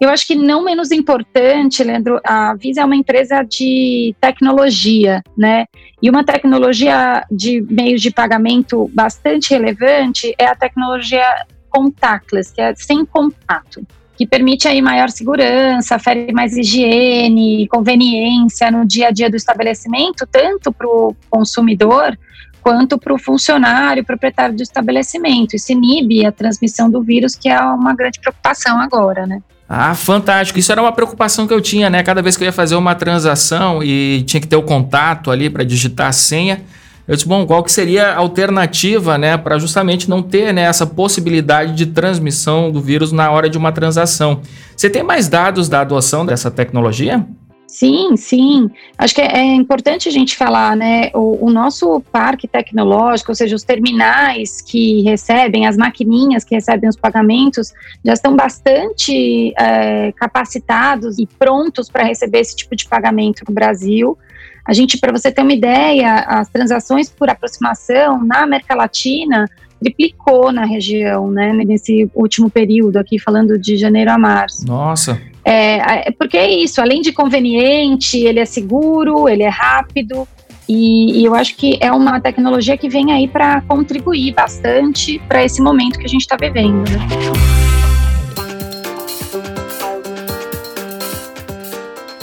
Eu 0.00 0.08
acho 0.08 0.24
que 0.24 0.36
não 0.36 0.62
menos 0.62 0.92
importante, 0.92 1.82
Leandro, 1.82 2.20
a 2.24 2.54
Visa 2.54 2.82
é 2.82 2.84
uma 2.84 2.96
empresa 2.96 3.42
de 3.42 4.14
tecnologia, 4.20 5.20
né? 5.36 5.66
E 6.00 6.08
uma 6.08 6.22
tecnologia 6.22 7.24
de 7.28 7.60
meios 7.68 8.00
de 8.00 8.12
pagamento 8.12 8.88
bastante 8.94 9.50
relevante 9.50 10.32
é 10.38 10.46
a 10.46 10.54
tecnologia 10.54 11.24
contactless, 11.70 12.54
que 12.54 12.60
é 12.60 12.72
sem 12.76 13.04
contato 13.04 13.84
que 14.16 14.26
permite 14.26 14.66
aí 14.66 14.80
maior 14.80 15.10
segurança, 15.10 15.98
fere 15.98 16.32
mais 16.32 16.56
higiene, 16.56 17.68
conveniência 17.68 18.70
no 18.70 18.86
dia 18.86 19.08
a 19.08 19.10
dia 19.10 19.28
do 19.28 19.36
estabelecimento, 19.36 20.26
tanto 20.30 20.72
para 20.72 20.86
o 20.86 21.14
consumidor 21.28 22.18
quanto 22.62 22.98
para 22.98 23.14
o 23.14 23.18
funcionário, 23.18 24.04
proprietário 24.04 24.56
do 24.56 24.62
estabelecimento. 24.62 25.54
Isso 25.54 25.70
inibe 25.70 26.26
a 26.26 26.32
transmissão 26.32 26.90
do 26.90 27.00
vírus, 27.02 27.36
que 27.36 27.48
é 27.48 27.60
uma 27.60 27.94
grande 27.94 28.18
preocupação 28.18 28.80
agora, 28.80 29.26
né? 29.26 29.40
Ah, 29.68 29.94
fantástico. 29.94 30.58
Isso 30.58 30.72
era 30.72 30.80
uma 30.80 30.92
preocupação 30.92 31.46
que 31.46 31.54
eu 31.54 31.60
tinha, 31.60 31.90
né? 31.90 32.02
Cada 32.02 32.22
vez 32.22 32.36
que 32.36 32.42
eu 32.42 32.46
ia 32.46 32.52
fazer 32.52 32.76
uma 32.76 32.94
transação 32.94 33.82
e 33.82 34.24
tinha 34.26 34.40
que 34.40 34.48
ter 34.48 34.56
o 34.56 34.62
contato 34.62 35.30
ali 35.30 35.50
para 35.50 35.64
digitar 35.64 36.08
a 36.08 36.12
senha, 36.12 36.62
eu 37.08 37.14
disse, 37.14 37.28
bom, 37.28 37.46
qual 37.46 37.62
que 37.62 37.70
seria 37.70 38.08
a 38.08 38.16
alternativa, 38.16 39.16
né, 39.16 39.36
para 39.36 39.58
justamente 39.58 40.10
não 40.10 40.22
ter 40.22 40.52
né, 40.52 40.62
essa 40.62 40.86
possibilidade 40.86 41.72
de 41.74 41.86
transmissão 41.86 42.70
do 42.70 42.80
vírus 42.80 43.12
na 43.12 43.30
hora 43.30 43.48
de 43.48 43.56
uma 43.56 43.70
transação? 43.70 44.40
Você 44.76 44.90
tem 44.90 45.02
mais 45.02 45.28
dados 45.28 45.68
da 45.68 45.80
adoção 45.82 46.26
dessa 46.26 46.50
tecnologia? 46.50 47.24
Sim, 47.66 48.16
sim. 48.16 48.70
Acho 48.96 49.14
que 49.14 49.20
é, 49.20 49.38
é 49.38 49.54
importante 49.54 50.08
a 50.08 50.12
gente 50.12 50.36
falar, 50.36 50.76
né? 50.76 51.10
O, 51.12 51.46
o, 51.46 51.50
nosso 51.50 52.00
parque 52.12 52.46
tecnológico, 52.46 53.32
ou 53.32 53.34
seja, 53.34 53.56
os 53.56 53.64
terminais 53.64 54.62
que 54.62 55.02
recebem, 55.02 55.66
as 55.66 55.76
maquininhas 55.76 56.44
que 56.44 56.54
recebem 56.54 56.88
os 56.88 56.96
pagamentos, 56.96 57.74
já 58.04 58.12
estão 58.12 58.36
bastante 58.36 59.52
é, 59.58 60.12
capacitados 60.12 61.18
e 61.18 61.26
prontos 61.26 61.90
para 61.90 62.04
receber 62.04 62.38
esse 62.38 62.54
tipo 62.54 62.76
de 62.76 62.86
pagamento 62.86 63.42
no 63.46 63.54
Brasil. 63.54 64.16
A 64.64 64.72
gente, 64.72 64.98
para 64.98 65.12
você 65.12 65.30
ter 65.30 65.42
uma 65.42 65.52
ideia, 65.52 66.20
as 66.20 66.48
transações 66.48 67.08
por 67.08 67.28
aproximação 67.28 68.24
na 68.24 68.42
América 68.42 68.74
Latina 68.74 69.46
triplicou 69.80 70.50
na 70.52 70.64
região, 70.64 71.30
né, 71.30 71.52
nesse 71.52 72.10
último 72.14 72.48
período 72.48 72.96
aqui, 72.96 73.18
falando 73.18 73.58
de 73.58 73.76
janeiro 73.76 74.10
a 74.10 74.18
março. 74.18 74.66
Nossa! 74.66 75.20
É, 75.46 76.08
é 76.08 76.10
porque 76.10 76.36
é 76.36 76.50
isso, 76.50 76.80
além 76.80 77.00
de 77.00 77.12
conveniente, 77.12 78.18
ele 78.18 78.40
é 78.40 78.44
seguro, 78.44 79.28
ele 79.28 79.44
é 79.44 79.48
rápido, 79.48 80.26
e, 80.68 81.20
e, 81.20 81.24
eu 81.24 81.34
acho 81.34 81.54
que 81.56 81.78
é 81.80 81.92
uma 81.92 82.20
tecnologia 82.20 82.76
que 82.76 82.88
vem 82.88 83.12
aí 83.12 83.28
para 83.28 83.60
contribuir 83.62 84.34
bastante 84.34 85.20
para 85.28 85.44
esse 85.44 85.62
momento 85.62 85.98
que 85.98 86.06
a 86.06 86.08
gente 86.08 86.22
está 86.22 86.36
vivendo. 86.36 86.90
Né? 86.90 87.45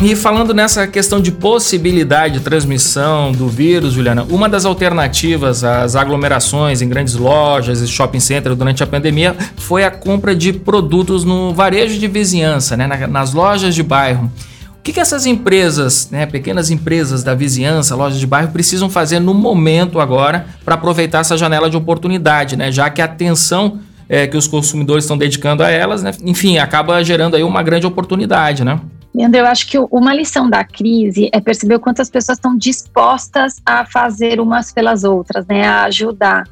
E 0.03 0.17
falando 0.17 0.53
nessa 0.53 0.85
questão 0.85 1.21
de 1.21 1.31
possibilidade 1.31 2.33
de 2.33 2.39
transmissão 2.41 3.31
do 3.31 3.47
vírus, 3.47 3.93
Juliana, 3.93 4.25
uma 4.29 4.49
das 4.49 4.65
alternativas 4.65 5.63
às 5.63 5.95
aglomerações 5.95 6.81
em 6.81 6.89
grandes 6.89 7.15
lojas 7.15 7.79
e 7.79 7.87
shopping 7.87 8.19
centers 8.19 8.57
durante 8.57 8.83
a 8.83 8.85
pandemia 8.85 9.33
foi 9.55 9.85
a 9.85 9.89
compra 9.89 10.35
de 10.35 10.51
produtos 10.51 11.23
no 11.23 11.53
varejo 11.53 11.97
de 11.97 12.05
vizinhança, 12.09 12.75
né, 12.75 12.85
nas 13.07 13.33
lojas 13.33 13.73
de 13.73 13.81
bairro. 13.81 14.29
O 14.77 14.83
que, 14.83 14.91
que 14.91 14.99
essas 14.99 15.25
empresas, 15.25 16.09
né, 16.11 16.25
pequenas 16.25 16.69
empresas 16.69 17.23
da 17.23 17.33
vizinhança, 17.33 17.95
lojas 17.95 18.19
de 18.19 18.27
bairro, 18.27 18.51
precisam 18.51 18.89
fazer 18.89 19.21
no 19.21 19.33
momento 19.33 20.01
agora 20.01 20.47
para 20.65 20.75
aproveitar 20.75 21.19
essa 21.19 21.37
janela 21.37 21.69
de 21.69 21.77
oportunidade, 21.77 22.57
né, 22.57 22.73
já 22.73 22.89
que 22.89 23.01
a 23.01 23.05
atenção 23.05 23.79
é, 24.09 24.27
que 24.27 24.35
os 24.35 24.47
consumidores 24.47 25.05
estão 25.05 25.17
dedicando 25.17 25.63
a 25.63 25.69
elas, 25.69 26.03
né, 26.03 26.11
enfim, 26.25 26.57
acaba 26.57 27.01
gerando 27.05 27.37
aí 27.37 27.43
uma 27.43 27.63
grande 27.63 27.87
oportunidade, 27.87 28.65
né? 28.65 28.81
Leandro, 29.13 29.41
eu 29.41 29.45
acho 29.45 29.67
que 29.67 29.77
uma 29.77 30.13
lição 30.13 30.49
da 30.49 30.63
crise 30.63 31.29
é 31.31 31.39
perceber 31.39 31.75
o 31.75 31.79
quanto 31.79 32.01
as 32.01 32.09
pessoas 32.09 32.37
estão 32.37 32.57
dispostas 32.57 33.61
a 33.63 33.85
fazer 33.85 34.39
umas 34.39 34.71
pelas 34.71 35.03
outras, 35.03 35.45
né, 35.45 35.63
a 35.65 35.83
ajudar. 35.83 36.47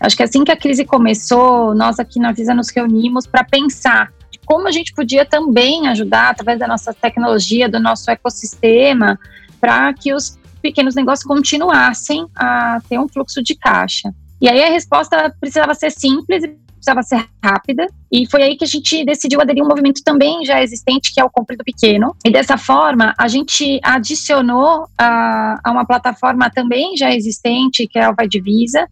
Acho 0.00 0.16
que 0.16 0.22
assim 0.22 0.42
que 0.42 0.52
a 0.52 0.56
crise 0.56 0.84
começou, 0.84 1.74
nós 1.74 1.98
aqui 1.98 2.18
na 2.18 2.32
Visa 2.32 2.54
nos 2.54 2.70
reunimos 2.70 3.26
para 3.26 3.44
pensar 3.44 4.10
como 4.46 4.66
a 4.66 4.70
gente 4.70 4.94
podia 4.94 5.26
também 5.26 5.88
ajudar 5.88 6.30
através 6.30 6.58
da 6.58 6.66
nossa 6.66 6.94
tecnologia, 6.94 7.68
do 7.68 7.78
nosso 7.78 8.10
ecossistema, 8.10 9.18
para 9.60 9.92
que 9.92 10.14
os 10.14 10.38
pequenos 10.62 10.94
negócios 10.94 11.26
continuassem 11.26 12.26
a 12.34 12.80
ter 12.88 12.98
um 12.98 13.06
fluxo 13.06 13.42
de 13.42 13.54
caixa. 13.54 14.10
E 14.40 14.48
aí 14.48 14.64
a 14.64 14.70
resposta 14.70 15.34
precisava 15.38 15.74
ser 15.74 15.90
simples 15.90 16.44
precisava 16.78 17.02
ser 17.02 17.28
rápida, 17.44 17.86
e 18.10 18.26
foi 18.26 18.42
aí 18.42 18.56
que 18.56 18.64
a 18.64 18.68
gente 18.68 19.04
decidiu 19.04 19.40
aderir 19.40 19.62
um 19.62 19.68
movimento 19.68 20.02
também 20.02 20.44
já 20.44 20.62
existente, 20.62 21.12
que 21.12 21.20
é 21.20 21.24
o 21.24 21.30
Comprido 21.30 21.62
Pequeno, 21.64 22.16
e 22.24 22.30
dessa 22.30 22.56
forma 22.56 23.14
a 23.18 23.28
gente 23.28 23.80
adicionou 23.82 24.88
a, 24.96 25.60
a 25.62 25.70
uma 25.70 25.84
plataforma 25.84 26.50
também 26.50 26.96
já 26.96 27.14
existente, 27.14 27.86
que 27.86 27.98
é 27.98 28.08
o 28.08 28.14
Vai 28.14 28.26
Divisa, 28.26 28.88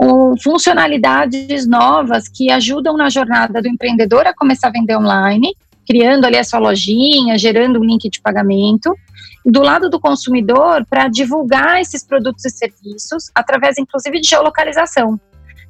um, 0.00 0.34
funcionalidades 0.42 1.66
novas 1.66 2.28
que 2.28 2.50
ajudam 2.50 2.96
na 2.96 3.08
jornada 3.10 3.60
do 3.60 3.68
empreendedor 3.68 4.26
a 4.26 4.34
começar 4.34 4.68
a 4.68 4.72
vender 4.72 4.96
online, 4.96 5.54
criando 5.86 6.24
ali 6.24 6.38
a 6.38 6.44
sua 6.44 6.58
lojinha, 6.58 7.38
gerando 7.38 7.78
um 7.78 7.84
link 7.84 8.08
de 8.08 8.20
pagamento, 8.20 8.96
do 9.44 9.60
lado 9.60 9.90
do 9.90 10.00
consumidor 10.00 10.86
para 10.88 11.08
divulgar 11.08 11.80
esses 11.80 12.02
produtos 12.02 12.44
e 12.44 12.50
serviços 12.50 13.30
através 13.34 13.76
inclusive 13.78 14.20
de 14.20 14.28
geolocalização. 14.28 15.20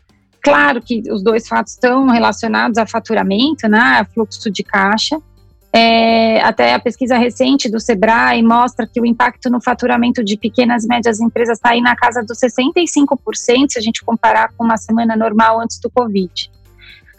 Claro 0.43 0.81
que 0.81 1.01
os 1.09 1.23
dois 1.23 1.47
fatos 1.47 1.71
estão 1.71 2.07
relacionados 2.07 2.77
a 2.77 2.85
faturamento, 2.85 3.67
né, 3.69 3.79
a 3.79 4.05
fluxo 4.05 4.51
de 4.51 4.61
caixa. 4.61 5.17
É, 5.75 6.39
até 6.41 6.73
a 6.73 6.79
pesquisa 6.79 7.17
recente 7.17 7.67
do 7.67 7.79
Sebrae 7.79 8.43
mostra 8.43 8.85
que 8.85 9.01
o 9.01 9.05
impacto 9.05 9.49
no 9.49 9.59
faturamento 9.59 10.23
de 10.23 10.37
pequenas 10.37 10.83
e 10.83 10.87
médias 10.87 11.19
empresas 11.19 11.57
está 11.57 11.69
aí 11.69 11.81
na 11.81 11.95
casa 11.95 12.21
dos 12.21 12.37
65%, 12.37 13.69
se 13.69 13.79
a 13.79 13.81
gente 13.81 14.03
comparar 14.03 14.51
com 14.55 14.65
uma 14.65 14.77
semana 14.77 15.15
normal 15.15 15.61
antes 15.61 15.79
do 15.79 15.89
Covid. 15.89 16.51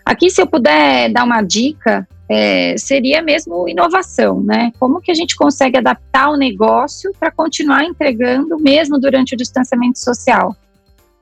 Aqui, 0.05 0.29
se 0.29 0.41
eu 0.41 0.47
puder 0.47 1.11
dar 1.11 1.25
uma 1.25 1.41
dica, 1.41 2.07
é, 2.29 2.77
seria 2.77 3.23
mesmo 3.23 3.67
inovação, 3.67 4.41
né? 4.43 4.71
Como 4.79 5.01
que 5.01 5.11
a 5.11 5.15
gente 5.15 5.35
consegue 5.35 5.79
adaptar 5.79 6.29
o 6.29 6.37
negócio 6.37 7.11
para 7.19 7.31
continuar 7.31 7.85
entregando 7.85 8.59
mesmo 8.59 9.01
durante 9.01 9.35
o 9.35 9.37
distanciamento 9.37 9.99
social? 9.99 10.55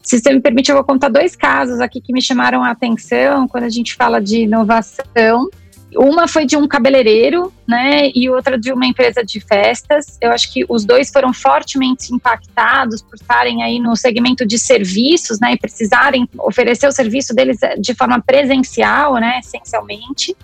Se 0.03 0.19
você 0.19 0.33
me 0.33 0.41
permite, 0.41 0.71
eu 0.71 0.75
vou 0.77 0.85
contar 0.85 1.09
dois 1.09 1.37
casos 1.37 1.81
aqui 1.81 2.01
que 2.01 2.13
me 2.13 2.21
chamaram 2.21 2.63
a 2.65 2.71
atenção 2.71 3.47
quando 3.47 3.65
a 3.65 3.69
gente 3.69 3.95
fala 3.95 4.21
de 4.21 4.43
inovação. 4.43 5.49
Uma 5.95 6.27
foi 6.27 6.47
de 6.47 6.57
um 6.57 6.67
cabeleireiro, 6.67 7.53
né, 7.69 8.11
e 8.15 8.29
outra 8.29 8.59
de 8.59 8.73
uma 8.73 8.87
empresa 8.87 9.23
de 9.23 9.39
festas. 9.41 10.17
Eu 10.21 10.33
acho 10.33 10.53
que 10.53 10.65
os 10.69 10.85
dois 10.85 11.11
foram 11.11 11.33
fortemente 11.35 12.15
impactados 12.15 13.03
por 13.03 13.15
estarem 13.15 13.63
aí 13.63 13.79
no 13.79 13.95
segmento 13.95 14.47
de 14.47 14.59
serviços, 14.59 15.39
né, 15.39 15.53
e 15.53 15.59
precisarem 15.59 16.27
oferecer 16.39 16.89
o 16.89 16.93
serviço 16.93 17.35
deles 17.35 17.59
de 17.79 17.95
forma 17.95 18.21
presencial, 18.23 19.15
né, 19.15 19.39
essencialmente. 19.39 20.35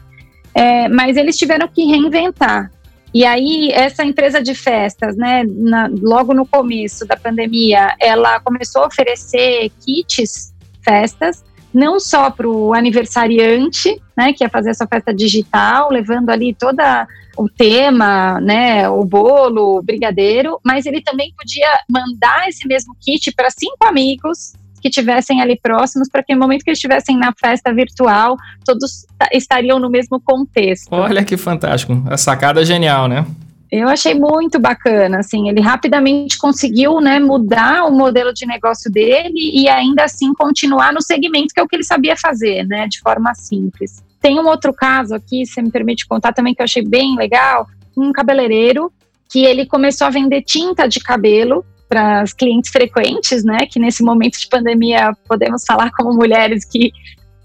É, 0.54 0.88
mas 0.88 1.16
eles 1.16 1.36
tiveram 1.36 1.66
que 1.66 1.84
reinventar. 1.84 2.70
E 3.12 3.24
aí, 3.24 3.70
essa 3.72 4.04
empresa 4.04 4.42
de 4.42 4.54
festas, 4.54 5.16
né, 5.16 5.44
na, 5.46 5.88
logo 6.00 6.34
no 6.34 6.46
começo 6.46 7.06
da 7.06 7.16
pandemia, 7.16 7.94
ela 8.00 8.38
começou 8.40 8.82
a 8.82 8.86
oferecer 8.86 9.70
kits 9.84 10.52
festas, 10.82 11.42
não 11.72 11.98
só 11.98 12.30
para 12.30 12.48
o 12.48 12.74
aniversariante, 12.74 14.00
né, 14.16 14.32
que 14.32 14.44
ia 14.44 14.50
fazer 14.50 14.70
a 14.70 14.74
sua 14.74 14.86
festa 14.86 15.12
digital, 15.12 15.90
levando 15.90 16.30
ali 16.30 16.54
toda 16.54 17.06
o 17.36 17.48
tema, 17.48 18.40
né, 18.40 18.88
o 18.88 19.04
bolo, 19.04 19.78
o 19.78 19.82
brigadeiro, 19.82 20.58
mas 20.64 20.86
ele 20.86 21.00
também 21.00 21.32
podia 21.36 21.68
mandar 21.88 22.48
esse 22.48 22.66
mesmo 22.66 22.94
kit 23.00 23.32
para 23.32 23.48
cinco 23.50 23.86
amigos 23.86 24.54
que 24.80 24.90
tivessem 24.90 25.40
ali 25.40 25.58
próximos, 25.60 26.08
para 26.08 26.22
que 26.22 26.34
no 26.34 26.40
momento 26.40 26.62
que 26.62 26.70
eles 26.70 26.78
estivessem 26.78 27.16
na 27.16 27.32
festa 27.32 27.72
virtual, 27.72 28.36
todos 28.64 29.06
estariam 29.32 29.78
no 29.78 29.90
mesmo 29.90 30.20
contexto. 30.20 30.92
Olha 30.92 31.24
que 31.24 31.36
fantástico, 31.36 32.02
a 32.06 32.16
sacada 32.16 32.62
é 32.62 32.64
genial, 32.64 33.08
né? 33.08 33.26
Eu 33.70 33.86
achei 33.86 34.14
muito 34.14 34.58
bacana, 34.58 35.18
assim, 35.18 35.48
ele 35.48 35.60
rapidamente 35.60 36.38
conseguiu, 36.38 37.00
né, 37.00 37.18
mudar 37.18 37.84
o 37.84 37.92
modelo 37.92 38.32
de 38.32 38.46
negócio 38.46 38.90
dele 38.90 39.50
e 39.52 39.68
ainda 39.68 40.04
assim 40.04 40.32
continuar 40.32 40.90
no 40.92 41.02
segmento 41.02 41.52
que 41.52 41.60
é 41.60 41.62
o 41.62 41.68
que 41.68 41.76
ele 41.76 41.84
sabia 41.84 42.16
fazer, 42.16 42.66
né, 42.66 42.86
de 42.88 42.98
forma 43.00 43.34
simples. 43.34 44.02
Tem 44.22 44.40
um 44.40 44.46
outro 44.46 44.72
caso 44.72 45.14
aqui, 45.14 45.44
se 45.44 45.60
me 45.60 45.70
permite 45.70 46.06
contar 46.06 46.32
também 46.32 46.54
que 46.54 46.62
eu 46.62 46.64
achei 46.64 46.82
bem 46.82 47.14
legal, 47.14 47.66
um 47.94 48.10
cabeleireiro 48.10 48.90
que 49.30 49.44
ele 49.44 49.66
começou 49.66 50.06
a 50.06 50.10
vender 50.10 50.42
tinta 50.42 50.88
de 50.88 51.00
cabelo 51.00 51.62
para 51.88 52.20
as 52.20 52.32
clientes 52.32 52.70
frequentes, 52.70 53.44
né? 53.44 53.66
Que 53.70 53.80
nesse 53.80 54.02
momento 54.02 54.38
de 54.38 54.48
pandemia 54.48 55.12
podemos 55.26 55.64
falar 55.66 55.90
como 55.92 56.14
mulheres 56.14 56.64
que 56.64 56.92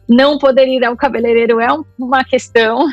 não 0.08 0.38
poder 0.38 0.68
ir 0.68 0.84
ao 0.84 0.98
cabeleireiro 0.98 1.60
é 1.60 1.68
uma 1.98 2.24
questão. 2.24 2.88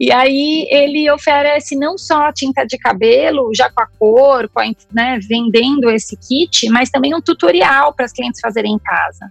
E 0.00 0.10
aí 0.10 0.66
ele 0.70 1.10
oferece 1.10 1.76
não 1.76 1.98
só 1.98 2.32
tinta 2.32 2.64
de 2.64 2.78
cabelo, 2.78 3.50
já 3.54 3.70
com 3.70 3.82
a 3.82 3.86
cor, 3.98 4.48
com 4.48 4.60
a, 4.60 4.64
né, 4.92 5.18
vendendo 5.28 5.90
esse 5.90 6.16
kit, 6.16 6.68
mas 6.70 6.90
também 6.90 7.14
um 7.14 7.20
tutorial 7.20 7.92
para 7.92 8.06
as 8.06 8.12
clientes 8.12 8.40
fazerem 8.40 8.74
em 8.74 8.78
casa. 8.78 9.30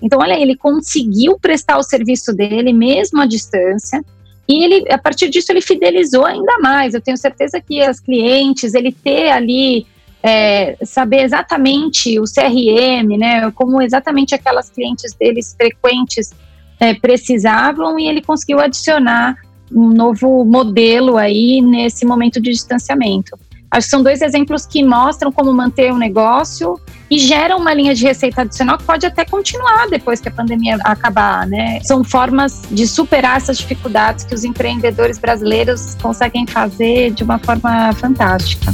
Então, 0.00 0.20
olha, 0.20 0.38
ele 0.38 0.56
conseguiu 0.56 1.38
prestar 1.40 1.76
o 1.76 1.82
serviço 1.82 2.32
dele 2.32 2.72
mesmo 2.72 3.20
à 3.20 3.26
distância. 3.26 4.00
E 4.48 4.64
ele, 4.64 4.92
a 4.92 4.96
partir 4.96 5.28
disso, 5.28 5.50
ele 5.50 5.60
fidelizou 5.60 6.24
ainda 6.24 6.56
mais. 6.58 6.94
Eu 6.94 7.00
tenho 7.00 7.16
certeza 7.16 7.60
que 7.60 7.82
as 7.82 7.98
clientes, 7.98 8.74
ele 8.74 8.92
ter 8.92 9.30
ali 9.30 9.86
é, 10.22 10.76
saber 10.84 11.22
exatamente 11.22 12.18
o 12.18 12.24
CRM, 12.24 13.16
né, 13.18 13.50
como 13.52 13.80
exatamente 13.80 14.34
aquelas 14.34 14.68
clientes 14.70 15.14
deles 15.14 15.54
frequentes 15.56 16.32
é, 16.80 16.94
precisavam, 16.94 17.98
e 17.98 18.08
ele 18.08 18.22
conseguiu 18.22 18.60
adicionar 18.60 19.36
um 19.72 19.88
novo 19.90 20.44
modelo 20.44 21.16
aí 21.16 21.60
nesse 21.60 22.06
momento 22.06 22.40
de 22.40 22.50
distanciamento. 22.50 23.38
Acho 23.70 23.86
que 23.86 23.90
são 23.90 24.02
dois 24.02 24.22
exemplos 24.22 24.64
que 24.64 24.82
mostram 24.82 25.30
como 25.30 25.52
manter 25.52 25.92
o 25.92 25.94
um 25.94 25.98
negócio 25.98 26.80
e 27.10 27.18
geram 27.18 27.58
uma 27.58 27.74
linha 27.74 27.94
de 27.94 28.02
receita 28.02 28.40
adicional 28.42 28.78
que 28.78 28.84
pode 28.84 29.04
até 29.04 29.26
continuar 29.26 29.88
depois 29.90 30.20
que 30.20 30.28
a 30.28 30.32
pandemia 30.32 30.78
acabar, 30.84 31.46
né? 31.46 31.78
São 31.82 32.02
formas 32.02 32.62
de 32.70 32.86
superar 32.86 33.36
essas 33.36 33.58
dificuldades 33.58 34.24
que 34.24 34.34
os 34.34 34.42
empreendedores 34.42 35.18
brasileiros 35.18 35.96
conseguem 36.00 36.46
fazer 36.46 37.10
de 37.10 37.22
uma 37.22 37.38
forma 37.38 37.92
fantástica. 37.92 38.72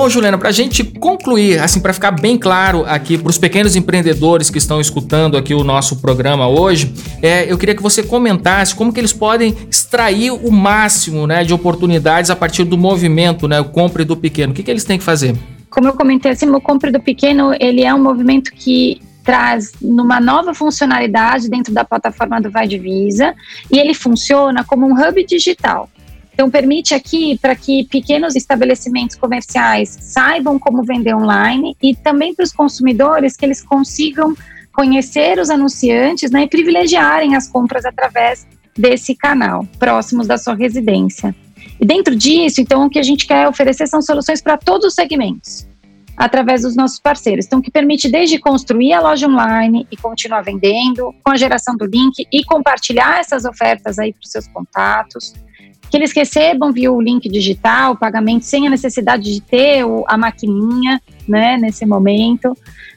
Bom, 0.00 0.08
Juliana, 0.08 0.38
para 0.38 0.48
a 0.48 0.52
gente 0.52 0.82
concluir, 0.82 1.60
assim, 1.60 1.78
para 1.78 1.92
ficar 1.92 2.10
bem 2.10 2.38
claro 2.38 2.86
aqui 2.86 3.18
para 3.18 3.28
os 3.28 3.36
pequenos 3.36 3.76
empreendedores 3.76 4.48
que 4.48 4.56
estão 4.56 4.80
escutando 4.80 5.36
aqui 5.36 5.52
o 5.52 5.62
nosso 5.62 6.00
programa 6.00 6.48
hoje, 6.48 6.90
é, 7.20 7.52
eu 7.52 7.58
queria 7.58 7.74
que 7.74 7.82
você 7.82 8.02
comentasse 8.02 8.74
como 8.74 8.94
que 8.94 8.98
eles 8.98 9.12
podem 9.12 9.54
extrair 9.68 10.30
o 10.30 10.50
máximo 10.50 11.26
né, 11.26 11.44
de 11.44 11.52
oportunidades 11.52 12.30
a 12.30 12.34
partir 12.34 12.64
do 12.64 12.78
movimento, 12.78 13.46
né, 13.46 13.60
o 13.60 13.66
compre 13.66 14.02
do 14.02 14.16
pequeno. 14.16 14.54
O 14.54 14.56
que, 14.56 14.62
que 14.62 14.70
eles 14.70 14.84
têm 14.84 14.96
que 14.96 15.04
fazer? 15.04 15.36
Como 15.68 15.86
eu 15.86 15.92
comentei 15.92 16.32
assim, 16.32 16.48
o 16.48 16.62
compre 16.62 16.90
do 16.90 16.98
pequeno 16.98 17.54
ele 17.60 17.84
é 17.84 17.92
um 17.92 18.02
movimento 18.02 18.52
que 18.52 19.02
traz 19.22 19.74
numa 19.82 20.18
nova 20.18 20.54
funcionalidade 20.54 21.50
dentro 21.50 21.74
da 21.74 21.84
plataforma 21.84 22.40
do 22.40 22.50
Vai 22.50 22.66
Divisa 22.66 23.34
e 23.70 23.78
ele 23.78 23.92
funciona 23.92 24.64
como 24.64 24.86
um 24.86 24.94
hub 24.94 25.22
digital. 25.26 25.90
Então, 26.40 26.50
permite 26.50 26.94
aqui 26.94 27.36
para 27.36 27.54
que 27.54 27.84
pequenos 27.84 28.34
estabelecimentos 28.34 29.14
comerciais 29.14 29.94
saibam 30.00 30.58
como 30.58 30.82
vender 30.82 31.14
online 31.14 31.76
e 31.82 31.94
também 31.94 32.34
para 32.34 32.44
os 32.44 32.50
consumidores 32.50 33.36
que 33.36 33.44
eles 33.44 33.62
consigam 33.62 34.34
conhecer 34.72 35.38
os 35.38 35.50
anunciantes 35.50 36.30
né, 36.30 36.44
e 36.44 36.48
privilegiarem 36.48 37.36
as 37.36 37.46
compras 37.46 37.84
através 37.84 38.46
desse 38.74 39.14
canal, 39.14 39.66
próximos 39.78 40.26
da 40.26 40.38
sua 40.38 40.54
residência. 40.54 41.36
E 41.78 41.84
dentro 41.84 42.16
disso, 42.16 42.62
então, 42.62 42.86
o 42.86 42.88
que 42.88 42.98
a 42.98 43.02
gente 43.02 43.26
quer 43.26 43.46
oferecer 43.46 43.86
são 43.86 44.00
soluções 44.00 44.40
para 44.40 44.56
todos 44.56 44.86
os 44.86 44.94
segmentos, 44.94 45.68
através 46.16 46.62
dos 46.62 46.74
nossos 46.74 46.98
parceiros. 46.98 47.44
Então, 47.44 47.60
que 47.60 47.70
permite 47.70 48.10
desde 48.10 48.38
construir 48.38 48.94
a 48.94 49.00
loja 49.02 49.28
online 49.28 49.86
e 49.92 49.96
continuar 49.98 50.40
vendendo, 50.40 51.14
com 51.22 51.32
a 51.32 51.36
geração 51.36 51.76
do 51.76 51.84
link 51.84 52.26
e 52.32 52.42
compartilhar 52.44 53.20
essas 53.20 53.44
ofertas 53.44 53.98
aí 53.98 54.14
para 54.14 54.24
os 54.24 54.30
seus 54.30 54.48
contatos, 54.48 55.34
que 55.90 55.96
eles 55.96 56.12
recebam 56.12 56.72
via 56.72 56.92
o 56.92 57.00
link 57.00 57.28
digital, 57.28 57.92
o 57.92 57.96
pagamento 57.96 58.44
sem 58.44 58.66
a 58.66 58.70
necessidade 58.70 59.24
de 59.24 59.40
ter 59.40 59.84
a 60.06 60.16
maquininha, 60.16 61.00
né, 61.28 61.56
nesse 61.56 61.84
momento. 61.84 62.56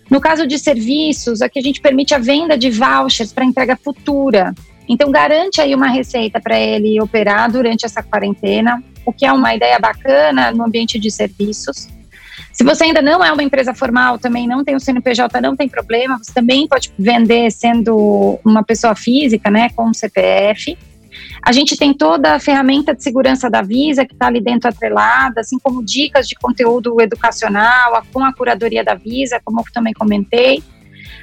No 0.10 0.22
caso 0.22 0.46
de 0.46 0.60
serviços, 0.60 1.42
aqui 1.42 1.60
a 1.60 1.62
gente 1.62 1.82
permite 1.82 2.14
a 2.14 2.20
venda 2.20 2.58
de 2.58 2.70
vouchers 2.70 3.34
para 3.34 3.44
entrega 3.44 3.76
futura. 3.76 4.54
Então, 4.88 5.10
garante 5.10 5.60
aí 5.60 5.74
uma 5.74 5.88
receita 5.88 6.40
para 6.40 6.60
ele 6.60 7.02
operar 7.02 7.52
durante 7.52 7.86
essa 7.86 8.04
quarentena, 8.04 8.84
o 9.06 9.12
que 9.12 9.26
é 9.26 9.32
uma 9.32 9.56
ideia 9.56 9.80
bacana 9.80 10.52
no 10.52 10.64
ambiente 10.64 11.00
de 11.00 11.10
serviços. 11.10 11.88
Se 12.52 12.64
você 12.64 12.84
ainda 12.84 13.02
não 13.02 13.24
é 13.24 13.32
uma 13.32 13.42
empresa 13.42 13.74
formal, 13.74 14.20
também 14.20 14.48
não 14.48 14.64
tem 14.64 14.76
o 14.76 14.80
CNPJ, 14.80 15.42
não 15.42 15.56
tem 15.56 15.68
problema, 15.68 16.20
você 16.22 16.32
também 16.32 16.68
pode 16.68 16.94
vender 17.00 17.52
sendo 17.52 18.40
uma 18.46 18.62
pessoa 18.62 18.94
física, 18.94 19.50
né, 19.50 19.70
com 19.76 19.92
CPF. 19.94 20.78
A 21.46 21.52
gente 21.52 21.76
tem 21.76 21.94
toda 21.94 22.36
a 22.36 22.40
ferramenta 22.40 22.96
de 22.96 23.04
segurança 23.04 23.50
da 23.50 23.62
Visa 23.62 24.06
que 24.06 24.14
está 24.14 24.28
ali 24.28 24.40
dentro 24.40 24.70
atrelada, 24.70 25.42
assim 25.42 25.60
como 25.60 25.84
dicas 25.84 26.26
de 26.26 26.36
conteúdo 26.36 27.02
educacional, 27.02 28.02
com 28.14 28.24
a 28.24 28.34
curadoria 28.34 28.82
da 28.82 28.96
Visa, 28.96 29.42
como 29.44 29.60
eu 29.60 29.66
também 29.74 29.94
comentei. 29.94 30.64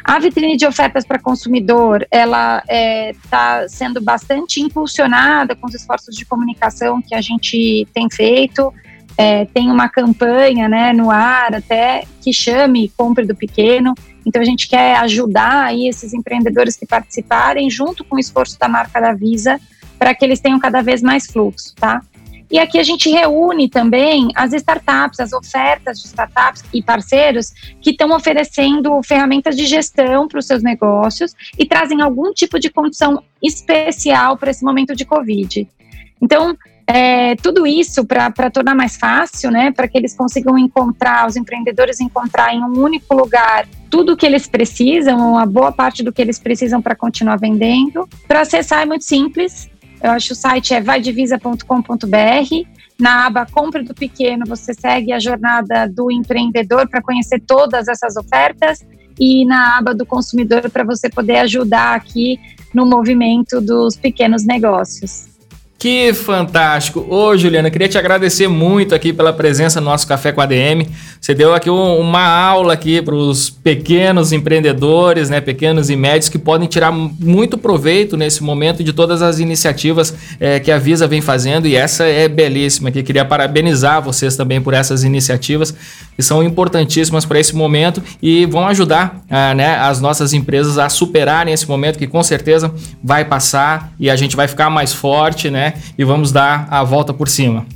A 0.05 0.19
vitrine 0.19 0.59
de 0.59 0.67
ofertas 0.67 1.07
para 1.07 1.19
consumidor, 1.19 2.07
ela 2.11 2.59
está 2.59 2.75
é, 2.75 3.13
tá 3.31 3.69
sendo 3.69 3.99
bastante 4.03 4.61
impulsionada 4.61 5.57
com 5.57 5.67
os 5.67 5.75
esforços 5.75 6.15
de 6.15 6.27
comunicação 6.27 7.01
que 7.01 7.15
a 7.15 7.21
gente 7.23 7.89
tem 7.95 8.07
feito. 8.11 8.75
É, 9.17 9.47
tem 9.47 9.71
uma 9.71 9.89
campanha 9.89 10.69
né, 10.69 10.93
no 10.93 11.11
ar 11.11 11.55
até 11.55 12.05
que 12.23 12.33
chame 12.33 12.93
Compre 12.95 13.27
do 13.27 13.35
Pequeno. 13.35 13.95
Então 14.27 14.41
a 14.41 14.45
gente 14.45 14.69
quer 14.69 14.97
ajudar 14.97 15.65
aí 15.65 15.89
esses 15.89 16.13
empreendedores 16.13 16.77
que 16.77 16.87
participarem 16.87 17.71
junto 17.71 18.05
com 18.05 18.17
o 18.17 18.21
esforço 18.21 18.59
da 18.59 18.69
marca 18.69 19.01
da 19.01 19.15
Visa 19.15 19.59
para 20.01 20.15
que 20.15 20.25
eles 20.25 20.41
tenham 20.41 20.59
cada 20.59 20.81
vez 20.81 21.03
mais 21.03 21.27
fluxo, 21.27 21.75
tá? 21.77 22.01
E 22.51 22.59
aqui 22.59 22.79
a 22.79 22.83
gente 22.83 23.09
reúne 23.11 23.69
também 23.69 24.29
as 24.35 24.55
startups, 24.55 25.21
as 25.21 25.33
ofertas 25.33 26.01
de 26.01 26.07
startups 26.07 26.65
e 26.73 26.83
parceiros 26.83 27.53
que 27.81 27.91
estão 27.91 28.11
oferecendo 28.11 29.01
ferramentas 29.05 29.55
de 29.55 29.67
gestão 29.67 30.27
para 30.27 30.39
os 30.41 30.47
seus 30.47 30.63
negócios 30.63 31.33
e 31.57 31.67
trazem 31.67 32.01
algum 32.01 32.33
tipo 32.33 32.59
de 32.59 32.71
condição 32.71 33.23
especial 33.41 34.37
para 34.37 34.51
esse 34.51 34.65
momento 34.65 34.97
de 34.97 35.05
Covid. 35.05 35.69
Então, 36.21 36.57
é, 36.87 37.37
tudo 37.37 37.67
isso 37.67 38.05
para 38.05 38.51
tornar 38.51 38.75
mais 38.75 38.97
fácil, 38.97 39.51
né, 39.51 39.71
para 39.71 39.87
que 39.87 39.97
eles 39.97 40.17
consigam 40.17 40.59
encontrar, 40.59 41.29
os 41.29 41.37
empreendedores 41.37 42.01
encontrar 42.01 42.53
em 42.53 42.65
um 42.65 42.83
único 42.83 43.15
lugar 43.15 43.69
tudo 43.89 44.15
o 44.15 44.17
que 44.17 44.27
eles 44.27 44.49
precisam, 44.49 45.35
uma 45.35 45.47
boa 45.47 45.71
parte 45.71 46.03
do 46.03 46.13
que 46.13 46.21
eles 46.21 46.39
precisam 46.39 46.83
para 46.83 46.97
continuar 46.97 47.37
vendendo. 47.37 48.09
Para 48.27 48.41
acessar 48.41 48.83
é 48.83 48.87
muito 48.87 49.05
simples, 49.05 49.71
eu 50.03 50.11
acho 50.11 50.29
que 50.29 50.33
o 50.33 50.37
site 50.37 50.75
é 50.75 50.81
vaidivisa.com.br. 50.81 51.65
Na 52.99 53.27
aba 53.27 53.47
Compre 53.47 53.83
do 53.83 53.95
Pequeno, 53.95 54.45
você 54.47 54.75
segue 54.75 55.13
a 55.13 55.19
jornada 55.19 55.87
do 55.87 56.11
empreendedor 56.11 56.89
para 56.89 57.01
conhecer 57.01 57.41
todas 57.41 57.89
essas 57.89 58.17
ofertas. 58.17 58.81
E 59.19 59.45
na 59.45 59.79
aba 59.79 59.95
do 59.95 60.07
consumidor, 60.07 60.71
para 60.71 60.85
você 60.85 61.09
poder 61.09 61.39
ajudar 61.39 61.95
aqui 61.95 62.39
no 62.75 62.87
movimento 62.87 63.61
dos 63.61 63.97
pequenos 63.97 64.45
negócios. 64.45 65.31
Que 65.81 66.13
fantástico! 66.13 67.07
Ô, 67.09 67.35
Juliana, 67.39 67.71
queria 67.71 67.89
te 67.89 67.97
agradecer 67.97 68.47
muito 68.47 68.95
aqui 68.95 69.15
pela 69.15 69.33
presença 69.33 69.81
no 69.81 69.87
nosso 69.87 70.07
Café 70.07 70.31
com 70.31 70.43
a 70.43 70.45
ADM. 70.45 70.87
Você 71.21 71.35
deu 71.35 71.55
aqui 71.55 71.69
uma 71.69 72.27
aula 72.27 72.73
aqui 72.73 73.03
para 73.03 73.15
os 73.15 73.51
pequenos 73.51 74.33
empreendedores, 74.33 75.29
né, 75.29 75.39
pequenos 75.39 75.91
e 75.91 75.97
médios 75.97 76.31
que 76.31 76.39
podem 76.39 76.67
tirar 76.67 76.91
muito 76.91 77.59
proveito 77.59 78.17
nesse 78.17 78.43
momento 78.43 78.83
de 78.83 78.91
todas 78.91 79.21
as 79.21 79.39
iniciativas 79.39 80.15
é, 80.41 80.59
que 80.59 80.73
a 80.73 80.79
Visa 80.79 81.07
vem 81.07 81.21
fazendo 81.21 81.69
e 81.69 81.77
essa 81.77 82.05
é 82.05 82.27
belíssima. 82.27 82.89
Aqui 82.89 83.03
queria 83.03 83.23
parabenizar 83.23 84.01
vocês 84.01 84.35
também 84.35 84.63
por 84.63 84.73
essas 84.73 85.05
iniciativas 85.05 85.75
que 86.17 86.23
são 86.23 86.43
importantíssimas 86.43 87.27
para 87.27 87.39
esse 87.39 87.55
momento 87.55 88.03
e 88.23 88.47
vão 88.47 88.67
ajudar 88.69 89.23
ah, 89.29 89.55
né, 89.55 89.77
as 89.77 90.01
nossas 90.01 90.33
empresas 90.33 90.79
a 90.79 90.89
superarem 90.89 91.53
esse 91.53 91.69
momento 91.69 91.99
que 91.99 92.07
com 92.07 92.23
certeza 92.23 92.73
vai 93.05 93.27
passar 93.27 93.93
e 94.01 94.09
a 94.09 94.17
gente 94.17 94.35
vai 94.35 94.49
ficar 94.49 94.71
mais 94.71 94.95
forte, 94.95 95.51
né? 95.51 95.75
E 95.99 96.05
vamos 96.05 96.33
dar 96.33 96.67
a 96.71 96.83
volta 96.83 97.13
por 97.13 97.29
cima. 97.29 97.67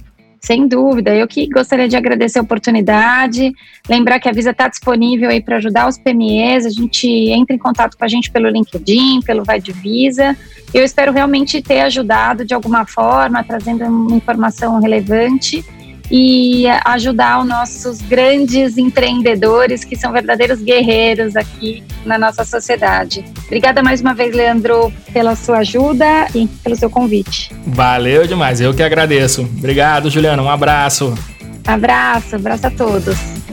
Sem 0.45 0.69
dúvida, 0.69 1.15
eu 1.15 1.27
que 1.27 1.47
gostaria 1.49 1.89
de 1.89 1.97
agradecer 1.97 2.39
a 2.39 2.43
oportunidade, 2.43 3.51
lembrar 3.89 4.21
que 4.21 4.29
a 4.29 4.33
Visa 4.33 4.51
está 4.51 4.69
disponível 4.69 5.31
aí 5.31 5.41
para 5.41 5.57
ajudar 5.57 5.89
os 5.89 5.97
PMEs, 5.97 6.67
a 6.67 6.71
gente 6.71 7.09
entra 7.09 7.57
em 7.57 7.59
contato 7.59 7.97
com 7.97 8.05
a 8.05 8.09
gente 8.09 8.31
pelo 8.31 8.47
LinkedIn, 8.51 9.23
pelo 9.23 9.43
Vai 9.43 9.59
de 9.59 9.73
Visa. 9.73 10.37
Eu 10.75 10.85
espero 10.85 11.13
realmente 11.13 11.63
ter 11.63 11.81
ajudado 11.81 12.45
de 12.45 12.53
alguma 12.53 12.85
forma, 12.85 13.43
trazendo 13.43 13.85
informação 14.15 14.79
relevante 14.81 15.65
e 16.11 16.67
ajudar 16.85 17.41
os 17.41 17.47
nossos 17.47 18.01
grandes 18.03 18.77
empreendedores 18.77 19.85
que 19.85 19.97
são 19.97 20.13
verdadeiros 20.13 20.61
guerreiros 20.61 21.37
aqui 21.37 21.83
na 22.05 22.19
nossa 22.19 22.45
sociedade. 22.45 23.25
Obrigada 23.47 23.83
mais 23.83 24.01
uma 24.01 24.15
vez, 24.15 24.35
Leandro, 24.35 24.93
pela 25.13 25.35
sua 25.35 25.59
ajuda 25.59 26.27
e 26.35 26.47
pelo 26.47 26.77
seu 26.77 26.91
convite. 26.91 27.51
Valeu 27.67 28.27
demais, 28.27 28.61
eu 28.61 28.75
que 28.75 28.83
agradeço. 28.83 29.43
Obrigado, 29.43 30.11
Juliana, 30.11 30.43
um 30.43 30.51
abraço. 30.51 31.15
Abraço, 31.67 32.37
abraço 32.37 32.67
a 32.67 32.71
todos. 32.71 33.44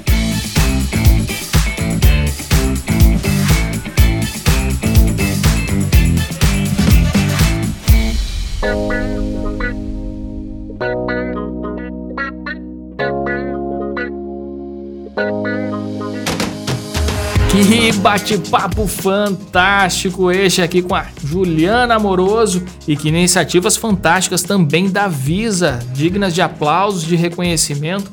Bate-papo 18.01 18.87
fantástico 18.87 20.31
este 20.31 20.59
aqui 20.61 20.81
com 20.81 20.95
a 20.95 21.05
Juliana 21.23 21.95
Amoroso 21.95 22.63
e 22.87 22.95
que 22.95 23.09
iniciativas 23.09 23.77
fantásticas 23.77 24.41
também 24.41 24.89
da 24.89 25.07
Visa, 25.07 25.79
dignas 25.93 26.33
de 26.33 26.41
aplausos, 26.41 27.03
de 27.03 27.15
reconhecimento. 27.15 28.11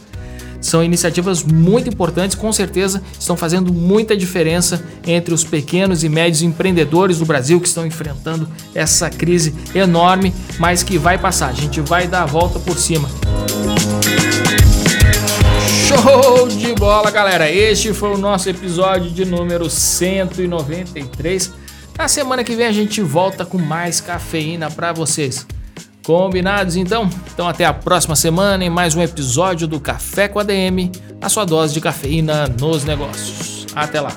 São 0.61 0.85
iniciativas 0.85 1.43
muito 1.43 1.89
importantes, 1.89 2.37
com 2.37 2.53
certeza 2.53 3.03
estão 3.19 3.37
fazendo 3.37 3.73
muita 3.73 4.15
diferença 4.15 4.85
entre 5.07 5.33
os 5.33 5.43
pequenos 5.43 6.05
e 6.05 6.09
médios 6.09 6.43
empreendedores 6.43 7.19
do 7.19 7.25
Brasil 7.25 7.59
que 7.59 7.69
estão 7.69 7.87
enfrentando 7.87 8.47
essa 8.75 9.09
crise 9.09 9.55
enorme, 9.75 10.35
mas 10.59 10.83
que 10.83 10.99
vai 10.99 11.17
passar. 11.17 11.49
A 11.49 11.55
gente 11.55 11.81
vai 11.81 12.07
dar 12.07 12.25
a 12.25 12.27
volta 12.27 12.59
por 12.59 12.77
cima. 12.77 13.09
Show 16.09 16.49
de 16.49 16.75
bola, 16.75 17.11
galera! 17.11 17.51
Este 17.51 17.93
foi 17.93 18.15
o 18.15 18.17
nosso 18.17 18.49
episódio 18.49 19.11
de 19.11 19.27
número 19.27 19.69
193. 19.69 21.53
Na 21.99 22.09
semana 22.09 22.43
que 22.43 22.57
vem 22.57 22.65
a 22.65 22.73
gente 22.73 23.03
volta 23.03 23.45
com 23.45 23.59
mais 23.59 24.01
cafeína 24.01 24.71
para 24.71 24.91
vocês. 24.91 25.47
Combinados 26.03 26.77
então? 26.77 27.11
Então 27.35 27.47
até 27.47 27.67
a 27.67 27.75
próxima 27.75 28.17
semana 28.17 28.65
em 28.65 28.71
mais 28.71 28.95
um 28.95 29.03
episódio 29.03 29.69
do 29.69 29.79
Café 29.79 30.29
com 30.29 30.39
a 30.39 30.43
DM, 30.43 30.91
a 31.21 31.29
sua 31.29 31.45
dose 31.45 31.75
de 31.75 31.81
cafeína 31.83 32.49
nos 32.59 32.85
negócios. 32.85 33.67
Até 33.75 34.01
lá. 34.01 34.17